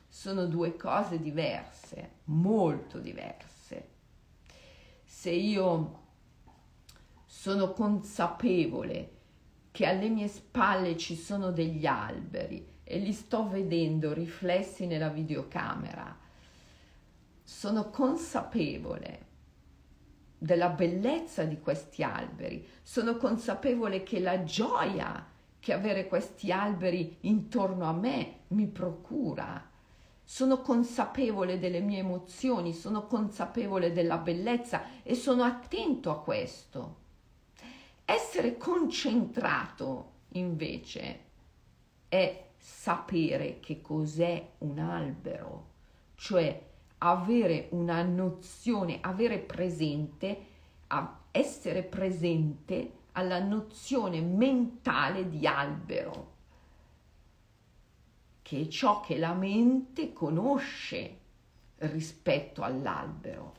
Sono 0.09 0.45
due 0.45 0.75
cose 0.75 1.21
diverse, 1.21 2.17
molto 2.25 2.99
diverse. 2.99 3.87
Se 5.05 5.31
io 5.31 5.99
sono 7.25 7.71
consapevole 7.71 9.16
che 9.77 9.85
alle 9.85 10.09
mie 10.09 10.27
spalle 10.27 10.97
ci 10.97 11.15
sono 11.15 11.51
degli 11.51 11.85
alberi 11.85 12.65
e 12.83 12.97
li 12.97 13.13
sto 13.13 13.47
vedendo 13.47 14.11
riflessi 14.11 14.87
nella 14.87 15.09
videocamera. 15.09 16.17
Sono 17.43 17.91
consapevole 17.91 19.25
della 20.35 20.69
bellezza 20.69 21.43
di 21.43 21.59
questi 21.59 22.01
alberi, 22.01 22.67
sono 22.81 23.17
consapevole 23.17 24.01
che 24.01 24.19
la 24.19 24.43
gioia 24.43 25.23
che 25.59 25.73
avere 25.73 26.07
questi 26.07 26.51
alberi 26.51 27.17
intorno 27.21 27.85
a 27.85 27.93
me 27.93 28.45
mi 28.47 28.65
procura. 28.65 29.63
Sono 30.23 30.61
consapevole 30.61 31.59
delle 31.59 31.81
mie 31.81 31.99
emozioni, 31.99 32.73
sono 32.73 33.05
consapevole 33.05 33.93
della 33.93 34.17
bellezza 34.17 35.03
e 35.03 35.13
sono 35.13 35.43
attento 35.43 36.09
a 36.09 36.19
questo. 36.19 37.05
Essere 38.09 38.55
concentrato 38.55 40.11
invece 40.29 41.25
è 42.07 42.45
sapere 42.57 43.59
che 43.59 43.81
cos'è 43.81 44.51
un 44.59 44.79
albero, 44.79 45.71
cioè 46.15 46.65
avere 46.99 47.67
una 47.71 48.01
nozione, 48.03 48.99
avere 49.01 49.39
presente, 49.39 50.45
essere 51.31 51.83
presente 51.83 52.93
alla 53.11 53.43
nozione 53.43 54.21
mentale 54.21 55.27
di 55.27 55.45
albero, 55.45 56.31
che 58.41 58.61
è 58.61 58.67
ciò 58.67 59.01
che 59.01 59.17
la 59.17 59.33
mente 59.33 60.13
conosce 60.13 61.17
rispetto 61.79 62.63
all'albero. 62.63 63.53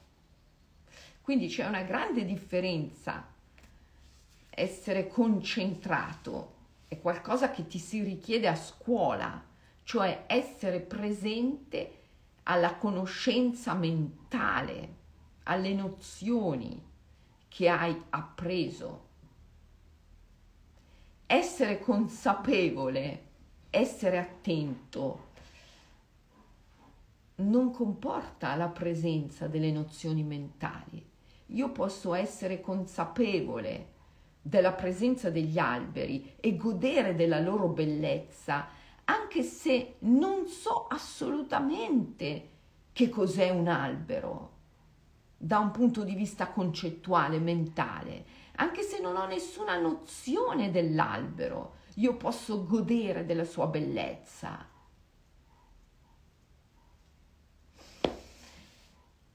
Quindi 1.20 1.48
c'è 1.48 1.66
una 1.66 1.82
grande 1.82 2.24
differenza 2.24 3.27
essere 4.58 5.06
concentrato, 5.06 6.56
è 6.88 6.98
qualcosa 7.00 7.50
che 7.50 7.66
ti 7.66 7.78
si 7.78 8.02
richiede 8.02 8.48
a 8.48 8.56
scuola, 8.56 9.44
cioè 9.84 10.24
essere 10.26 10.80
presente 10.80 11.92
alla 12.44 12.76
conoscenza 12.76 13.74
mentale, 13.74 14.96
alle 15.44 15.74
nozioni 15.74 16.82
che 17.48 17.68
hai 17.68 17.96
appreso. 18.10 19.06
Essere 21.26 21.78
consapevole, 21.78 23.26
essere 23.70 24.18
attento, 24.18 25.26
non 27.36 27.70
comporta 27.70 28.54
la 28.56 28.68
presenza 28.68 29.46
delle 29.46 29.70
nozioni 29.70 30.22
mentali. 30.22 31.06
Io 31.52 31.70
posso 31.70 32.14
essere 32.14 32.60
consapevole 32.60 33.96
della 34.48 34.72
presenza 34.72 35.28
degli 35.28 35.58
alberi 35.58 36.34
e 36.40 36.56
godere 36.56 37.14
della 37.14 37.38
loro 37.38 37.68
bellezza, 37.68 38.68
anche 39.04 39.42
se 39.42 39.96
non 40.00 40.46
so 40.46 40.86
assolutamente 40.86 42.48
che 42.92 43.10
cos'è 43.10 43.50
un 43.50 43.68
albero 43.68 44.56
da 45.36 45.58
un 45.58 45.70
punto 45.70 46.02
di 46.02 46.14
vista 46.14 46.48
concettuale, 46.48 47.38
mentale, 47.38 48.24
anche 48.56 48.82
se 48.82 49.00
non 49.00 49.16
ho 49.16 49.26
nessuna 49.26 49.78
nozione 49.78 50.70
dell'albero, 50.70 51.76
io 51.96 52.16
posso 52.16 52.64
godere 52.64 53.26
della 53.26 53.44
sua 53.44 53.66
bellezza. 53.66 54.66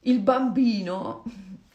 Il 0.06 0.20
bambino 0.20 1.24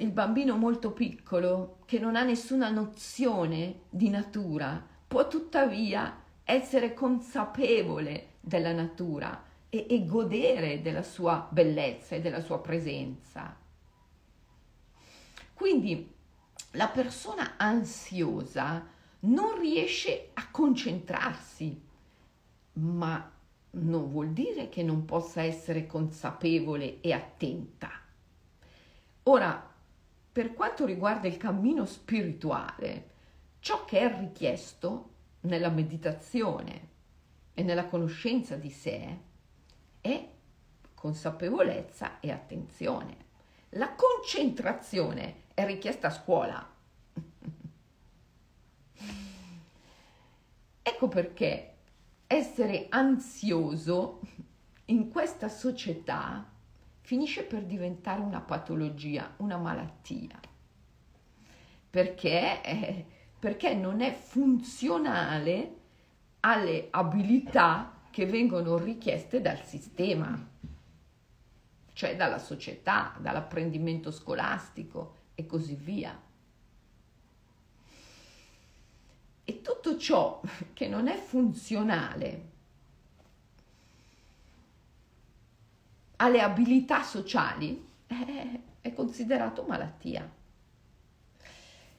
il 0.00 0.12
bambino 0.12 0.56
molto 0.56 0.92
piccolo 0.92 1.78
che 1.84 1.98
non 1.98 2.14
ha 2.14 2.22
nessuna 2.22 2.70
nozione 2.70 3.80
di 3.90 4.08
natura 4.10 4.84
può 5.06 5.26
tuttavia 5.26 6.22
essere 6.44 6.94
consapevole 6.94 8.34
della 8.40 8.72
natura 8.72 9.42
e, 9.68 9.86
e 9.88 10.06
godere 10.06 10.82
della 10.82 11.02
sua 11.02 11.48
bellezza 11.50 12.14
e 12.14 12.20
della 12.20 12.40
sua 12.40 12.60
presenza. 12.60 13.56
Quindi 15.52 16.14
la 16.72 16.88
persona 16.88 17.54
ansiosa 17.56 18.86
non 19.20 19.58
riesce 19.58 20.30
a 20.34 20.48
concentrarsi, 20.50 21.80
ma 22.74 23.32
non 23.70 24.10
vuol 24.10 24.28
dire 24.28 24.68
che 24.68 24.84
non 24.84 25.04
possa 25.04 25.42
essere 25.42 25.86
consapevole 25.86 27.00
e 27.00 27.12
attenta. 27.12 27.90
Ora, 29.24 29.67
per 30.38 30.54
quanto 30.54 30.86
riguarda 30.86 31.26
il 31.26 31.36
cammino 31.36 31.84
spirituale, 31.84 33.08
ciò 33.58 33.84
che 33.84 33.98
è 33.98 34.18
richiesto 34.20 35.14
nella 35.40 35.68
meditazione 35.68 36.90
e 37.54 37.64
nella 37.64 37.86
conoscenza 37.86 38.54
di 38.54 38.70
sé 38.70 39.18
è 40.00 40.28
consapevolezza 40.94 42.20
e 42.20 42.30
attenzione. 42.30 43.16
La 43.70 43.96
concentrazione 43.96 45.46
è 45.54 45.66
richiesta 45.66 46.06
a 46.06 46.10
scuola. 46.10 46.70
ecco 50.80 51.08
perché 51.08 51.74
essere 52.28 52.86
ansioso 52.90 54.20
in 54.84 55.10
questa 55.10 55.48
società 55.48 56.48
finisce 57.08 57.42
per 57.44 57.64
diventare 57.64 58.20
una 58.20 58.42
patologia, 58.42 59.32
una 59.38 59.56
malattia, 59.56 60.38
perché, 61.88 62.62
eh, 62.62 63.06
perché 63.38 63.72
non 63.72 64.02
è 64.02 64.12
funzionale 64.12 65.76
alle 66.40 66.88
abilità 66.90 68.00
che 68.10 68.26
vengono 68.26 68.76
richieste 68.76 69.40
dal 69.40 69.64
sistema, 69.64 70.38
cioè 71.94 72.14
dalla 72.14 72.36
società, 72.36 73.16
dall'apprendimento 73.18 74.10
scolastico 74.10 75.14
e 75.34 75.46
così 75.46 75.76
via. 75.76 76.14
E 79.44 79.62
tutto 79.62 79.96
ciò 79.96 80.42
che 80.74 80.86
non 80.88 81.08
è 81.08 81.16
funzionale 81.16 82.50
alle 86.20 86.40
abilità 86.40 87.02
sociali 87.02 87.86
è, 88.06 88.60
è 88.80 88.92
considerato 88.92 89.64
malattia. 89.66 90.28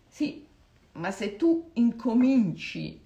Sì, 0.08 0.46
ma 0.94 1.12
se 1.12 1.36
tu 1.36 1.70
incominci 1.74 3.00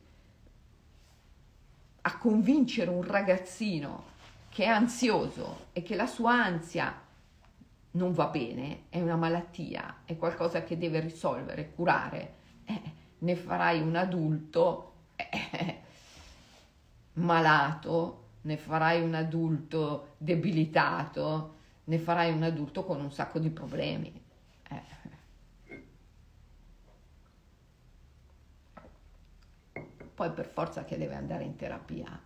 a 2.01 2.17
convincere 2.17 2.89
un 2.89 3.03
ragazzino 3.03 4.11
che 4.49 4.63
è 4.65 4.67
ansioso 4.67 5.67
e 5.73 5.83
che 5.83 5.95
la 5.95 6.07
sua 6.07 6.33
ansia 6.33 7.01
non 7.91 8.11
va 8.13 8.25
bene, 8.27 8.83
è 8.89 8.99
una 8.99 9.15
malattia, 9.15 9.97
è 10.05 10.17
qualcosa 10.17 10.63
che 10.63 10.77
deve 10.77 10.99
risolvere, 10.99 11.71
curare, 11.75 12.33
eh, 12.65 12.81
ne 13.19 13.35
farai 13.35 13.81
un 13.81 13.95
adulto 13.95 14.93
eh, 15.15 15.81
malato 17.13 18.22
ne 18.43 18.57
farai 18.57 19.01
un 19.01 19.13
adulto 19.13 20.15
debilitato, 20.17 21.55
ne 21.85 21.97
farai 21.97 22.31
un 22.31 22.43
adulto 22.43 22.83
con 22.83 22.99
un 22.99 23.11
sacco 23.11 23.39
di 23.39 23.49
problemi. 23.49 24.21
Eh. 24.69 24.81
Poi 30.13 30.31
per 30.31 30.45
forza 30.45 30.83
che 30.85 30.97
deve 30.97 31.15
andare 31.15 31.43
in 31.43 31.55
terapia 31.55 32.21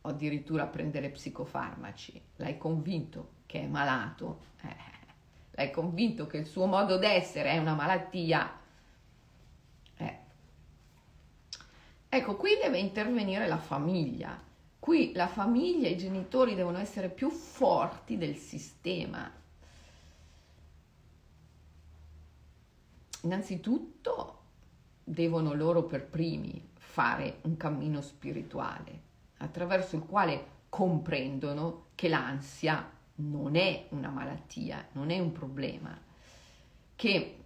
o 0.00 0.08
addirittura 0.08 0.66
prendere 0.66 1.10
psicofarmaci. 1.10 2.20
L'hai 2.36 2.56
convinto 2.56 3.32
che 3.46 3.62
è 3.62 3.66
malato, 3.66 4.40
eh. 4.62 4.76
l'hai 5.50 5.70
convinto 5.70 6.26
che 6.26 6.38
il 6.38 6.46
suo 6.46 6.66
modo 6.66 6.96
d'essere 6.96 7.50
è 7.50 7.58
una 7.58 7.74
malattia. 7.74 8.60
Eh. 9.96 10.18
Ecco, 12.08 12.36
qui 12.36 12.56
deve 12.62 12.78
intervenire 12.78 13.48
la 13.48 13.58
famiglia 13.58 14.52
Qui 14.84 15.12
la 15.14 15.28
famiglia 15.28 15.88
e 15.88 15.92
i 15.92 15.96
genitori 15.96 16.54
devono 16.54 16.76
essere 16.76 17.08
più 17.08 17.30
forti 17.30 18.18
del 18.18 18.36
sistema. 18.36 19.32
Innanzitutto 23.22 24.40
devono 25.02 25.54
loro 25.54 25.84
per 25.84 26.04
primi 26.04 26.68
fare 26.74 27.38
un 27.44 27.56
cammino 27.56 28.02
spirituale 28.02 29.00
attraverso 29.38 29.96
il 29.96 30.02
quale 30.02 30.46
comprendono 30.68 31.86
che 31.94 32.10
l'ansia 32.10 32.86
non 33.14 33.56
è 33.56 33.86
una 33.88 34.10
malattia, 34.10 34.88
non 34.92 35.08
è 35.08 35.18
un 35.18 35.32
problema, 35.32 35.98
che 36.94 37.38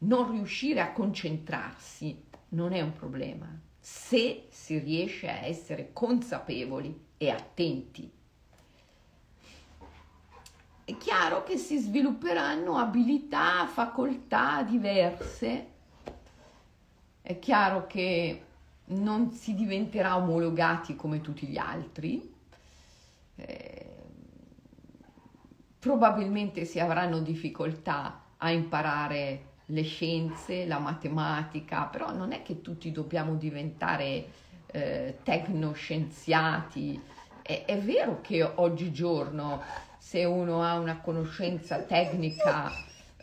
non 0.00 0.30
riuscire 0.30 0.82
a 0.82 0.92
concentrarsi 0.92 2.22
non 2.50 2.74
è 2.74 2.82
un 2.82 2.92
problema, 2.92 3.64
se 3.88 4.48
si 4.50 4.80
riesce 4.80 5.28
a 5.28 5.44
essere 5.44 5.90
consapevoli 5.92 7.06
e 7.16 7.30
attenti. 7.30 8.10
È 10.84 10.96
chiaro 10.96 11.44
che 11.44 11.56
si 11.56 11.78
svilupperanno 11.78 12.78
abilità, 12.78 13.64
facoltà 13.68 14.64
diverse, 14.64 15.66
è 17.22 17.38
chiaro 17.38 17.86
che 17.86 18.42
non 18.86 19.30
si 19.30 19.54
diventerà 19.54 20.16
omologati 20.16 20.96
come 20.96 21.20
tutti 21.20 21.46
gli 21.46 21.56
altri, 21.56 22.34
eh, 23.36 23.96
probabilmente 25.78 26.64
si 26.64 26.80
avranno 26.80 27.20
difficoltà 27.20 28.24
a 28.38 28.50
imparare 28.50 29.54
le 29.66 29.82
scienze, 29.82 30.66
la 30.66 30.78
matematica, 30.78 31.84
però 31.84 32.12
non 32.12 32.32
è 32.32 32.42
che 32.42 32.60
tutti 32.60 32.92
dobbiamo 32.92 33.34
diventare 33.34 34.26
eh, 34.66 35.18
tecnoscienziati. 35.22 37.00
È, 37.42 37.64
è 37.66 37.78
vero 37.78 38.20
che 38.20 38.42
oggigiorno 38.42 39.62
se 39.98 40.24
uno 40.24 40.62
ha 40.62 40.78
una 40.78 41.00
conoscenza 41.00 41.78
tecnica, 41.78 42.70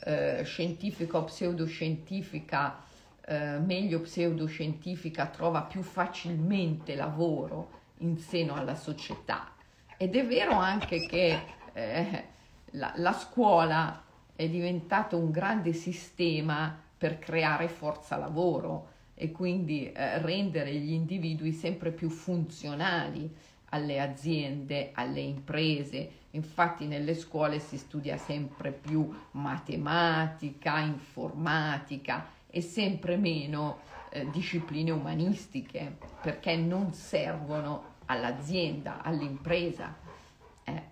eh, 0.05 0.41
scientifica 0.43 1.17
o 1.17 1.23
pseudoscientifica, 1.23 2.83
eh, 3.25 3.59
meglio 3.59 4.01
pseudoscientifica, 4.01 5.27
trova 5.27 5.61
più 5.61 5.81
facilmente 5.81 6.95
lavoro 6.95 7.81
in 7.99 8.17
seno 8.17 8.55
alla 8.55 8.75
società. 8.75 9.51
Ed 9.95 10.15
è 10.15 10.25
vero 10.25 10.55
anche 10.55 11.05
che 11.05 11.39
eh, 11.71 12.23
la, 12.71 12.91
la 12.97 13.13
scuola 13.13 14.03
è 14.35 14.47
diventato 14.49 15.17
un 15.17 15.31
grande 15.31 15.73
sistema 15.73 16.79
per 16.97 17.19
creare 17.19 17.67
forza 17.67 18.17
lavoro 18.17 18.91
e 19.15 19.31
quindi 19.31 19.91
eh, 19.91 20.19
rendere 20.21 20.73
gli 20.73 20.91
individui 20.91 21.51
sempre 21.51 21.91
più 21.91 22.09
funzionali 22.09 23.31
alle 23.69 23.99
aziende, 23.99 24.91
alle 24.93 25.21
imprese. 25.21 26.21
Infatti 26.31 26.85
nelle 26.85 27.13
scuole 27.15 27.59
si 27.59 27.77
studia 27.77 28.17
sempre 28.17 28.71
più 28.71 29.11
matematica, 29.31 30.79
informatica 30.79 32.27
e 32.47 32.61
sempre 32.61 33.17
meno 33.17 33.79
eh, 34.09 34.29
discipline 34.29 34.91
umanistiche 34.91 35.97
perché 36.21 36.55
non 36.55 36.93
servono 36.93 37.91
all'azienda, 38.05 39.01
all'impresa. 39.01 39.95
Eh. 40.63 40.83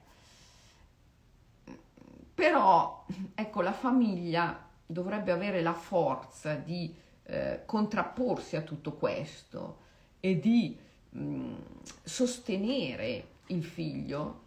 Però, 2.33 3.05
ecco, 3.35 3.61
la 3.61 3.73
famiglia 3.73 4.67
dovrebbe 4.85 5.31
avere 5.31 5.61
la 5.61 5.73
forza 5.73 6.55
di 6.55 6.93
eh, 7.23 7.63
contrapporsi 7.65 8.55
a 8.55 8.61
tutto 8.61 8.93
questo 8.93 9.77
e 10.19 10.39
di 10.39 10.77
mh, 11.09 11.23
mm, 11.23 11.55
sostenere 12.03 13.27
il 13.47 13.63
figlio, 13.63 14.45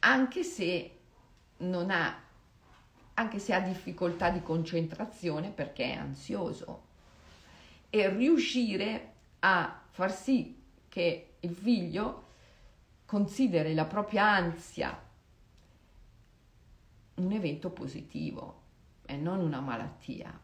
anche 0.00 0.42
se 0.42 0.98
non 1.58 1.90
ha, 1.90 2.20
anche 3.14 3.38
se 3.38 3.54
ha 3.54 3.60
difficoltà 3.60 4.30
di 4.30 4.42
concentrazione 4.42 5.50
perché 5.50 5.92
è 5.92 5.96
ansioso, 5.96 6.82
e 7.90 8.08
riuscire 8.08 9.12
a 9.40 9.80
far 9.90 10.12
sì 10.12 10.60
che 10.88 11.34
il 11.40 11.54
figlio 11.54 12.22
consideri 13.06 13.74
la 13.74 13.84
propria 13.84 14.24
ansia 14.24 14.98
un 17.16 17.32
evento 17.32 17.70
positivo 17.70 18.62
e 19.06 19.16
non 19.16 19.40
una 19.40 19.60
malattia. 19.60 20.38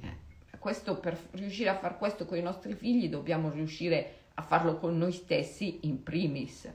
Eh, 0.00 0.16
questo, 0.58 0.98
per 0.98 1.18
riuscire 1.32 1.68
a 1.68 1.78
fare 1.78 1.96
questo 1.96 2.26
con 2.26 2.38
i 2.38 2.42
nostri 2.42 2.74
figli 2.74 3.08
dobbiamo 3.08 3.50
riuscire 3.50 4.18
a 4.34 4.42
farlo 4.42 4.78
con 4.78 4.96
noi 4.96 5.12
stessi 5.12 5.80
in 5.82 6.02
primis. 6.02 6.68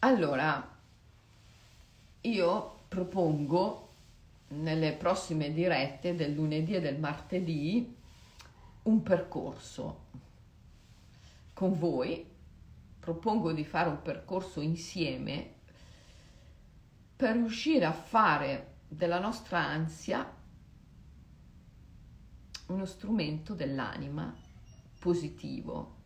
Allora, 0.00 0.76
io 2.20 2.78
propongo 2.86 3.88
nelle 4.48 4.92
prossime 4.92 5.52
dirette 5.52 6.14
del 6.14 6.32
lunedì 6.32 6.74
e 6.74 6.80
del 6.80 6.98
martedì 6.98 7.96
un 8.88 9.02
percorso 9.02 10.06
con 11.52 11.78
voi, 11.78 12.26
propongo 12.98 13.52
di 13.52 13.64
fare 13.64 13.90
un 13.90 14.00
percorso 14.00 14.62
insieme 14.62 15.56
per 17.14 17.34
riuscire 17.34 17.84
a 17.84 17.92
fare 17.92 18.76
della 18.88 19.18
nostra 19.18 19.58
ansia 19.58 20.36
uno 22.68 22.84
strumento 22.86 23.54
dell'anima 23.54 24.34
positivo 24.98 25.96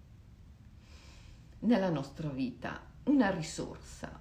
nella 1.61 1.91
nostra 1.91 2.29
vita, 2.31 2.85
una 3.05 3.31
risorsa. 3.31 4.21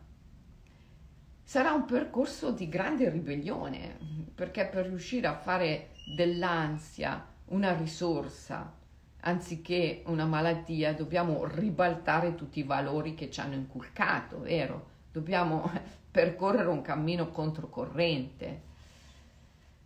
sarà 1.44 1.74
un 1.74 1.86
percorso 1.86 2.52
di 2.52 2.70
grande 2.70 3.10
ribellione, 3.10 3.98
perché 4.36 4.68
per 4.68 4.86
riuscire 4.86 5.28
a 5.28 5.36
fare 5.36 5.94
dell'ansia 6.16 7.31
una 7.52 7.74
risorsa, 7.74 8.74
anziché 9.22 10.04
una 10.08 10.26
malattia, 10.26 10.94
dobbiamo 10.94 11.46
ribaltare 11.46 12.36
tutti 12.36 12.60
i 12.60 12.64
valori 12.64 13.14
che 13.14 13.30
ci 13.30 13.40
hanno 13.40 13.56
inculcato, 13.56 14.42
vero? 14.42 14.90
Dobbiamo 15.12 15.70
percorrere 16.12 16.70
un 16.70 16.82
cammino 16.82 17.30
controcorrente. 17.30 18.70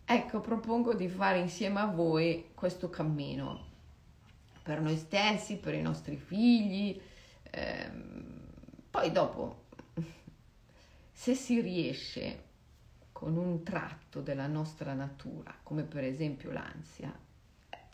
Ecco, 0.04 0.40
propongo 0.40 0.94
di 0.94 1.08
fare 1.08 1.38
insieme 1.38 1.80
a 1.80 1.86
voi 1.86 2.50
questo 2.54 2.88
cammino 2.88 3.74
per 4.62 4.80
noi 4.80 4.96
stessi, 4.96 5.56
per 5.56 5.74
i 5.74 5.82
nostri 5.82 6.16
figli. 6.16 7.00
Ehm, 7.50 8.40
poi 8.90 9.10
dopo, 9.10 9.64
se 11.10 11.34
si 11.34 11.60
riesce 11.60 12.44
con 13.10 13.36
un 13.36 13.62
tratto 13.64 14.20
della 14.20 14.46
nostra 14.46 14.92
natura, 14.92 15.54
come 15.62 15.82
per 15.82 16.04
esempio 16.04 16.52
l'ansia, 16.52 17.12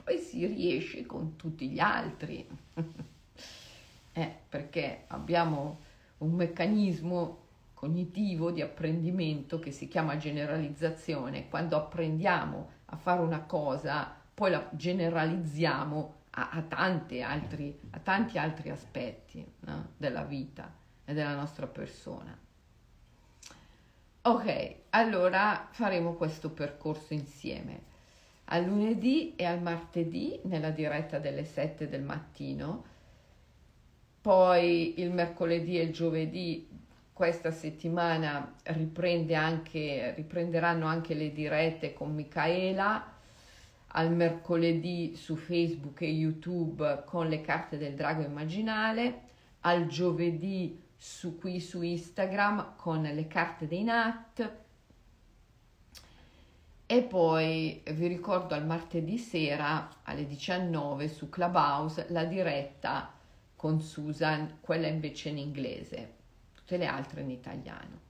poi 0.03 0.19
si 0.19 0.47
riesce 0.47 1.07
con 1.07 1.37
tutti 1.37 1.69
gli 1.69 1.79
altri. 1.79 2.47
eh, 4.13 4.37
perché 4.49 5.05
abbiamo 5.09 5.81
un 6.19 6.33
meccanismo 6.33 7.41
cognitivo 7.75 8.51
di 8.51 8.63
apprendimento 8.63 9.59
che 9.59 9.73
si 9.73 9.89
chiama 9.89 10.17
generalizzazione. 10.17 11.49
Quando 11.49 11.77
apprendiamo 11.77 12.71
a 12.87 12.97
fare 12.97 13.21
una 13.21 13.43
cosa, 13.43 14.15
poi 14.35 14.51
la 14.51 14.69
generalizziamo 14.71 16.15
a, 16.31 16.51
a, 16.51 16.65
altri, 16.71 17.79
a 17.91 17.99
tanti 17.99 18.39
altri 18.39 18.71
aspetti 18.71 19.45
no? 19.61 19.89
della 19.97 20.23
vita 20.23 20.73
e 21.05 21.13
della 21.13 21.35
nostra 21.35 21.67
persona. 21.67 22.39
Ok, 24.25 24.75
allora 24.91 25.69
faremo 25.73 26.15
questo 26.15 26.51
percorso 26.51 27.13
insieme. 27.15 27.91
Al 28.53 28.65
lunedì 28.65 29.35
e 29.35 29.47
al 29.47 29.63
martedì 29.63 30.39
nella 30.43 30.69
diretta 30.69 31.19
delle 31.19 31.43
7 31.43 31.89
del 31.89 32.03
mattino, 32.03 32.85
poi 34.21 35.01
il 35.01 35.11
mercoledì 35.11 35.79
e 35.79 35.85
il 35.85 35.93
giovedì 35.93 36.69
questa 37.15 37.51
settimana 37.51 38.57
riprende 38.65 39.35
anche, 39.35 40.13
riprenderanno 40.15 40.85
anche 40.85 41.15
le 41.15 41.33
dirette 41.33 41.95
con 41.95 42.13
Micaela. 42.13 43.11
Al 43.95 44.13
mercoledì 44.13 45.17
su 45.17 45.37
Facebook 45.37 46.03
e 46.03 46.09
YouTube 46.09 47.05
con 47.07 47.29
le 47.29 47.41
carte 47.41 47.79
del 47.79 47.95
drago 47.95 48.21
immaginale, 48.21 49.21
al 49.61 49.87
giovedì 49.87 50.79
su, 50.95 51.39
qui 51.39 51.59
su 51.59 51.81
Instagram 51.81 52.77
con 52.77 53.01
le 53.01 53.27
carte 53.29 53.67
dei 53.67 53.83
Nat 53.83 54.62
e 56.93 57.01
poi 57.01 57.83
vi 57.93 58.07
ricordo 58.07 58.53
al 58.55 58.67
martedì 58.67 59.17
sera 59.17 60.01
alle 60.03 60.27
19 60.27 61.09
su 61.09 61.31
Clubhouse 61.31 62.05
la 62.11 62.27
diretta 62.27 63.11
con 63.57 63.81
Susan, 63.81 64.59
quella 64.61 64.89
invece 64.89 65.31
in 65.31 65.39
inglese, 65.39 66.13
tutte 66.53 66.77
le 66.77 66.85
altre 66.85 67.23
in 67.23 67.31
italiano. 67.31 68.01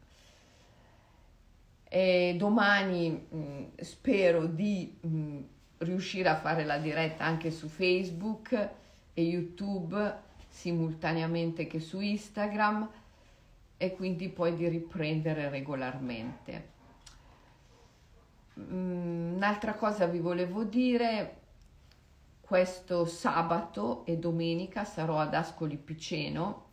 E 1.85 2.35
domani 2.37 3.11
mh, 3.11 3.83
spero 3.83 4.47
di 4.47 4.99
mh, 5.01 5.39
riuscire 5.79 6.29
a 6.29 6.41
fare 6.41 6.65
la 6.65 6.79
diretta 6.79 7.25
anche 7.25 7.53
su 7.53 7.69
Facebook 7.69 8.71
e 9.15 9.23
YouTube 9.23 10.13
simultaneamente 10.49 11.69
che 11.69 11.79
su 11.79 12.01
Instagram 12.01 12.91
e 13.77 13.95
quindi 13.95 14.29
poi 14.29 14.57
di 14.57 14.67
riprendere 14.67 15.51
regolarmente. 15.51 16.72
Mm, 18.61 19.37
un'altra 19.37 19.75
cosa 19.75 20.07
vi 20.07 20.19
volevo 20.19 20.65
dire, 20.65 21.37
questo 22.41 23.07
sabato 23.07 24.05
e 24.05 24.19
domenica 24.19 24.85
sarò 24.85 25.19
ad 25.19 25.35
Ascoli 25.35 25.77
Piceno 25.77 26.71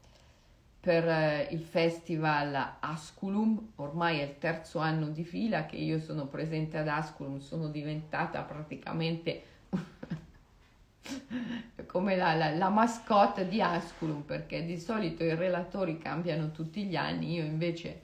per 0.79 1.07
eh, 1.07 1.47
il 1.51 1.61
festival 1.61 2.77
Asculum, 2.79 3.71
ormai 3.75 4.19
è 4.19 4.23
il 4.23 4.37
terzo 4.37 4.79
anno 4.79 5.07
di 5.07 5.23
fila 5.23 5.65
che 5.65 5.77
io 5.77 5.99
sono 5.99 6.27
presente 6.27 6.77
ad 6.77 6.87
Asculum, 6.87 7.39
sono 7.39 7.67
diventata 7.67 8.41
praticamente 8.41 9.43
come 11.85 12.15
la, 12.15 12.35
la, 12.35 12.55
la, 12.55 12.69
mascotte 12.69 13.47
di 13.47 13.61
Asculum 13.61 14.21
perché 14.21 14.65
di 14.65 14.77
solito 14.77 15.23
i 15.23 15.35
relatori 15.35 15.97
cambiano 15.97 16.51
tutti 16.51 16.83
gli 16.83 16.95
anni, 16.95 17.35
io 17.35 17.43
invece 17.43 18.01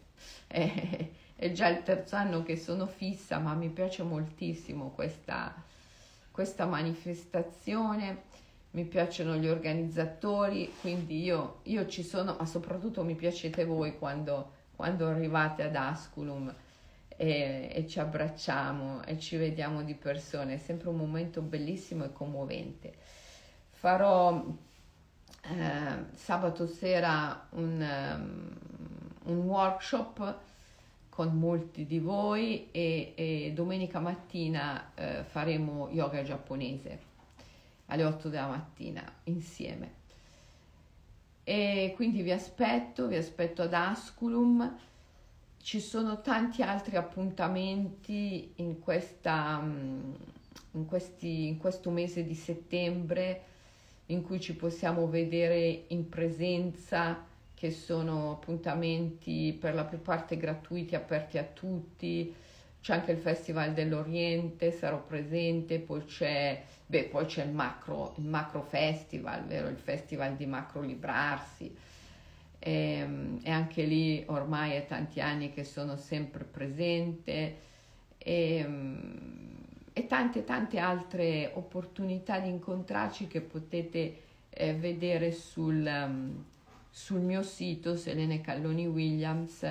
è, 0.48 1.10
è 1.36 1.52
già 1.52 1.68
il 1.68 1.84
terzo 1.84 2.16
anno 2.16 2.44
che 2.44 2.58
sono 2.58 2.88
fissa, 2.88 3.40
ma 3.40 3.54
mi 3.54 3.70
piace 3.70 4.04
moltissimo 4.04 4.92
questa, 4.92 5.54
questa 6.32 6.66
manifestazione 6.66 8.34
mi 8.76 8.84
piacciono 8.84 9.36
gli 9.38 9.48
organizzatori, 9.48 10.72
quindi 10.82 11.24
io, 11.24 11.60
io 11.64 11.88
ci 11.88 12.04
sono, 12.04 12.36
ma 12.38 12.46
soprattutto 12.46 13.06
mi 13.06 13.16
piacete 13.16 13.64
voi 13.64 13.98
quando, 13.98 14.52
quando 14.76 15.08
arrivate 15.08 15.64
ad 15.64 15.76
Asculum 15.78 16.54
e, 17.08 17.70
e, 17.74 17.88
ci 17.88 18.00
abbracciamo 18.02 19.04
e 19.06 19.18
ci 19.18 19.38
vediamo 19.38 19.82
di 19.82 19.96
persona, 19.96 20.52
è 20.52 20.58
sempre 20.58 20.90
un 20.90 20.98
momento 20.98 21.42
bellissimo 21.42 22.04
e 22.04 22.12
commovente. 22.12 22.94
Farò 23.70 24.44
eh, 25.42 26.06
sabato 26.14 26.68
sera 26.68 27.48
un, 27.52 27.80
um, 27.80 29.32
un, 29.32 29.38
workshop 29.38 30.38
con 31.16 31.40
molti 31.40 31.86
di 31.86 32.00
voi 32.00 32.68
e, 32.72 33.14
e 33.16 33.52
domenica 33.56 34.02
mattina 34.02 34.92
eh, 34.96 35.24
faremo 35.24 35.88
yoga 35.90 36.24
giapponese 36.24 37.00
alle 37.86 38.04
8 38.04 38.28
della 38.28 38.48
mattina 38.48 39.02
insieme. 39.24 40.04
E 41.46 41.94
quindi 41.96 42.22
vi 42.22 42.34
aspetto, 42.34 43.08
vi 43.08 43.16
aspetto 43.16 43.62
ad 43.62 43.74
Asculum. 43.74 44.78
Ci 45.62 45.80
sono 45.80 46.20
tanti 46.20 46.62
altri 46.62 46.98
appuntamenti 46.98 48.52
in, 48.56 48.80
questa, 48.80 49.62
mm, 49.62 50.14
in, 50.72 50.86
questi, 50.86 51.48
in 51.48 51.58
questo 51.58 51.92
mese 51.92 52.26
di 52.26 52.36
settembre 52.36 53.44
in 54.08 54.22
cui 54.22 54.42
ci 54.42 54.54
possiamo 54.54 55.08
vedere 55.08 55.86
in 55.88 56.10
presenza, 56.10 57.26
che 57.56 57.72
sono 57.72 58.32
appuntamenti 58.34 59.58
per 59.60 59.74
la 59.74 59.86
più 59.86 60.02
parte 60.02 60.38
gratuiti, 60.38 60.96
aperti 60.96 61.38
a 61.38 61.44
tutti. 61.44 62.34
C'è 62.82 62.94
anche 62.94 63.14
il 63.14 63.18
Festival 63.18 63.74
dell'Oriente, 63.74 64.72
sarò 64.72 65.02
presente, 65.02 65.80
poi 65.80 66.06
c'è 66.06 66.62
Beh, 66.88 67.06
poi 67.06 67.26
c'è 67.26 67.44
il 67.44 67.52
macro, 67.52 68.14
il 68.18 68.26
macro 68.26 68.62
festival, 68.62 69.46
vero? 69.46 69.68
il 69.70 69.78
festival 69.78 70.36
di 70.36 70.46
macro 70.46 70.82
librarsi. 70.82 71.76
E, 72.60 72.72
ehm, 72.72 73.40
e, 73.44 73.50
anche 73.50 73.84
lì 73.84 74.24
ormai 74.28 74.74
è 74.74 74.86
tanti 74.86 75.20
anni 75.20 75.52
che 75.52 75.64
sono 75.64 75.98
sempre 75.98 76.44
presente 76.44 77.58
e, 78.18 78.56
ehm, 78.58 79.20
e 79.94 80.06
tante 80.08 80.44
tante 80.44 80.78
altre 80.78 81.52
opportunità 81.56 82.40
di 82.40 82.50
incontrarci 82.50 83.28
che 83.28 83.42
potete 83.42 84.22
eh, 84.50 84.74
vedere 84.74 85.32
sul, 85.32 85.86
um, 85.86 86.44
sul 86.98 87.20
mio 87.20 87.44
sito 87.44 87.98
Selene 87.98 88.40
Calloni 88.40 88.88
Williams 88.88 89.70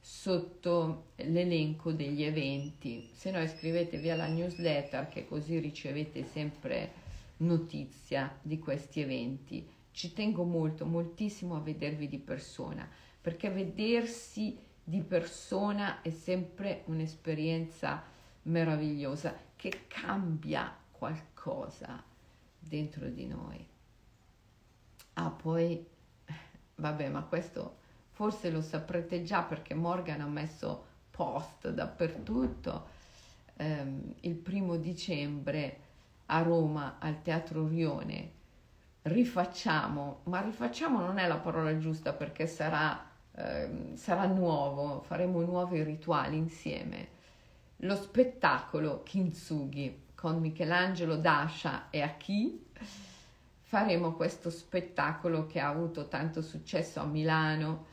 sotto 0.00 1.04
l'elenco 1.14 1.92
degli 1.92 2.24
eventi, 2.24 3.08
se 3.12 3.30
no 3.30 3.40
iscrivetevi 3.40 4.10
alla 4.10 4.26
newsletter 4.26 5.08
che 5.08 5.24
così 5.24 5.60
ricevete 5.60 6.24
sempre 6.24 6.90
notizia 7.38 8.36
di 8.42 8.58
questi 8.58 9.00
eventi. 9.00 9.64
Ci 9.92 10.12
tengo 10.14 10.42
molto, 10.42 10.84
moltissimo 10.84 11.54
a 11.54 11.60
vedervi 11.60 12.08
di 12.08 12.18
persona, 12.18 12.90
perché 13.20 13.50
vedersi 13.50 14.58
di 14.82 15.00
persona 15.00 16.02
è 16.02 16.10
sempre 16.10 16.82
un'esperienza 16.86 18.02
meravigliosa 18.42 19.32
che 19.54 19.84
cambia 19.86 20.76
qualcosa 20.90 22.02
dentro 22.58 23.08
di 23.08 23.26
noi. 23.26 23.64
Ah, 25.14 25.30
poi, 25.30 25.92
vabbè, 26.76 27.08
ma 27.08 27.22
questo 27.22 27.82
forse 28.10 28.50
lo 28.50 28.60
saprete 28.60 29.22
già 29.22 29.42
perché 29.42 29.74
Morgan 29.74 30.20
ha 30.20 30.26
messo 30.26 30.84
post 31.10 31.68
dappertutto. 31.70 32.92
Um, 33.56 34.14
il 34.20 34.34
primo 34.34 34.76
dicembre 34.76 35.78
a 36.26 36.42
Roma 36.42 36.96
al 36.98 37.22
Teatro 37.22 37.66
Rione 37.68 38.30
rifacciamo, 39.02 40.20
ma 40.24 40.40
rifacciamo 40.40 40.98
non 41.00 41.18
è 41.18 41.26
la 41.26 41.36
parola 41.36 41.76
giusta 41.78 42.12
perché 42.12 42.46
sarà, 42.46 43.04
um, 43.32 43.94
sarà 43.94 44.26
nuovo, 44.26 45.02
faremo 45.02 45.40
nuovi 45.42 45.82
rituali 45.82 46.36
insieme. 46.36 47.08
Lo 47.78 47.96
spettacolo 47.96 49.02
Kintsugi 49.02 50.02
con 50.14 50.38
Michelangelo 50.38 51.16
Dasha 51.16 51.90
e 51.90 52.00
Aki 52.00 52.66
faremo 53.74 54.12
questo 54.12 54.50
spettacolo 54.50 55.46
che 55.46 55.58
ha 55.58 55.66
avuto 55.66 56.06
tanto 56.06 56.42
successo 56.42 57.00
a 57.00 57.06
Milano 57.06 57.86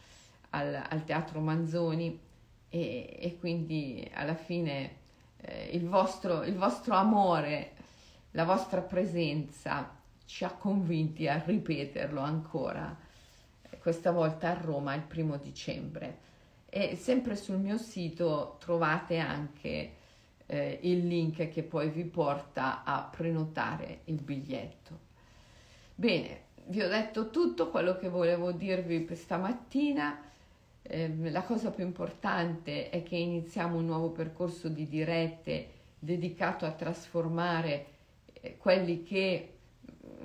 al, 0.52 0.80
al 0.88 1.04
Teatro 1.06 1.40
Manzoni 1.40 2.20
e, 2.70 3.18
e 3.20 3.38
quindi 3.40 4.08
alla 4.14 4.36
fine 4.36 4.98
eh, 5.38 5.70
il, 5.72 5.90
vostro, 5.90 6.44
il 6.44 6.56
vostro 6.56 6.94
amore, 6.94 7.72
la 8.32 8.46
vostra 8.46 8.82
presenza 8.82 9.98
ci 10.26 10.44
ha 10.44 10.52
convinti 10.52 11.28
a 11.28 11.42
ripeterlo 11.44 12.22
ancora, 12.22 12.96
questa 13.80 14.12
volta 14.12 14.52
a 14.52 14.62
Roma 14.62 14.94
il 14.94 15.02
primo 15.02 15.38
dicembre. 15.38 16.20
E 16.70 16.96
sempre 16.96 17.36
sul 17.36 17.58
mio 17.58 17.80
sito 17.80 18.58
trovate 18.60 19.18
anche 19.18 19.94
eh, 20.46 20.78
il 20.84 21.08
link 21.08 21.50
che 21.50 21.64
poi 21.64 21.90
vi 21.90 22.04
porta 22.04 22.84
a 22.84 23.02
prenotare 23.12 24.02
il 24.04 24.22
biglietto. 24.22 25.10
Bene, 25.96 26.42
vi 26.68 26.82
ho 26.82 26.88
detto 26.88 27.30
tutto 27.30 27.70
quello 27.70 27.98
che 27.98 28.10
volevo 28.10 28.52
dirvi 28.52 29.06
questa 29.06 29.38
mattina. 29.38 30.22
Eh, 30.82 31.14
la 31.30 31.44
cosa 31.44 31.70
più 31.70 31.84
importante 31.84 32.90
è 32.90 33.04
che 33.04 33.18
iniziamo 33.18 33.78
un 33.78 33.86
nuovo 33.86 34.10
percorso 34.12 34.68
di 34.68 34.88
dirette 34.88 35.80
dedicato 36.00 36.66
a 36.66 36.72
trasformare 36.72 37.86
eh, 38.34 38.58
quelli 38.58 39.04
che 39.04 39.58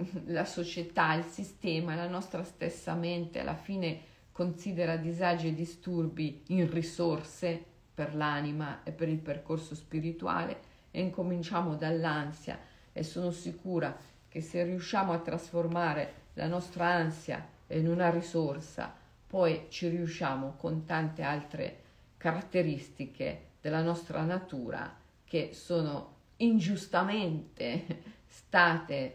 mm, 0.00 0.32
la 0.32 0.44
società, 0.44 1.12
il 1.14 1.24
sistema, 1.24 1.94
la 1.94 2.08
nostra 2.08 2.42
stessa 2.44 2.94
mente 2.94 3.40
alla 3.40 3.56
fine 3.56 4.14
considera 4.32 4.96
disagi 4.96 5.48
e 5.48 5.54
disturbi 5.54 6.42
in 6.48 6.70
risorse 6.70 7.62
per 7.94 8.14
l'anima 8.14 8.82
e 8.82 8.92
per 8.92 9.08
il 9.08 9.18
percorso 9.18 9.74
spirituale 9.74 10.74
e 10.90 11.00
incominciamo 11.00 11.74
dall'ansia 11.74 12.58
e 12.92 13.02
sono 13.02 13.30
sicura 13.30 13.94
che 14.36 14.42
se 14.42 14.64
riusciamo 14.64 15.14
a 15.14 15.18
trasformare 15.20 16.12
la 16.34 16.46
nostra 16.46 16.88
ansia 16.88 17.42
in 17.68 17.88
una 17.88 18.10
risorsa, 18.10 18.94
poi 19.26 19.68
ci 19.70 19.88
riusciamo 19.88 20.56
con 20.58 20.84
tante 20.84 21.22
altre 21.22 21.80
caratteristiche 22.18 23.52
della 23.62 23.80
nostra 23.80 24.24
natura 24.24 24.94
che 25.24 25.54
sono 25.54 26.16
ingiustamente 26.36 27.86
state 28.28 29.14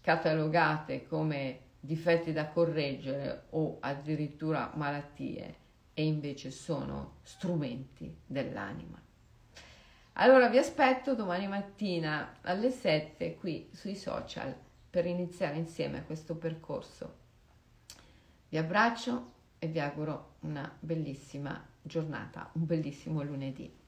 catalogate 0.00 1.06
come 1.06 1.58
difetti 1.78 2.32
da 2.32 2.46
correggere 2.46 3.42
o 3.50 3.76
addirittura 3.80 4.72
malattie 4.76 5.56
e 5.92 6.06
invece 6.06 6.50
sono 6.50 7.16
strumenti 7.22 8.16
dell'anima. 8.24 9.03
Allora 10.16 10.48
vi 10.48 10.58
aspetto 10.58 11.16
domani 11.16 11.48
mattina 11.48 12.36
alle 12.42 12.70
7 12.70 13.34
qui 13.34 13.68
sui 13.72 13.96
social 13.96 14.54
per 14.88 15.06
iniziare 15.06 15.56
insieme 15.56 16.04
questo 16.04 16.36
percorso. 16.36 17.16
Vi 18.48 18.56
abbraccio 18.56 19.32
e 19.58 19.66
vi 19.66 19.80
auguro 19.80 20.36
una 20.40 20.72
bellissima 20.78 21.60
giornata, 21.82 22.48
un 22.52 22.64
bellissimo 22.64 23.24
lunedì. 23.24 23.83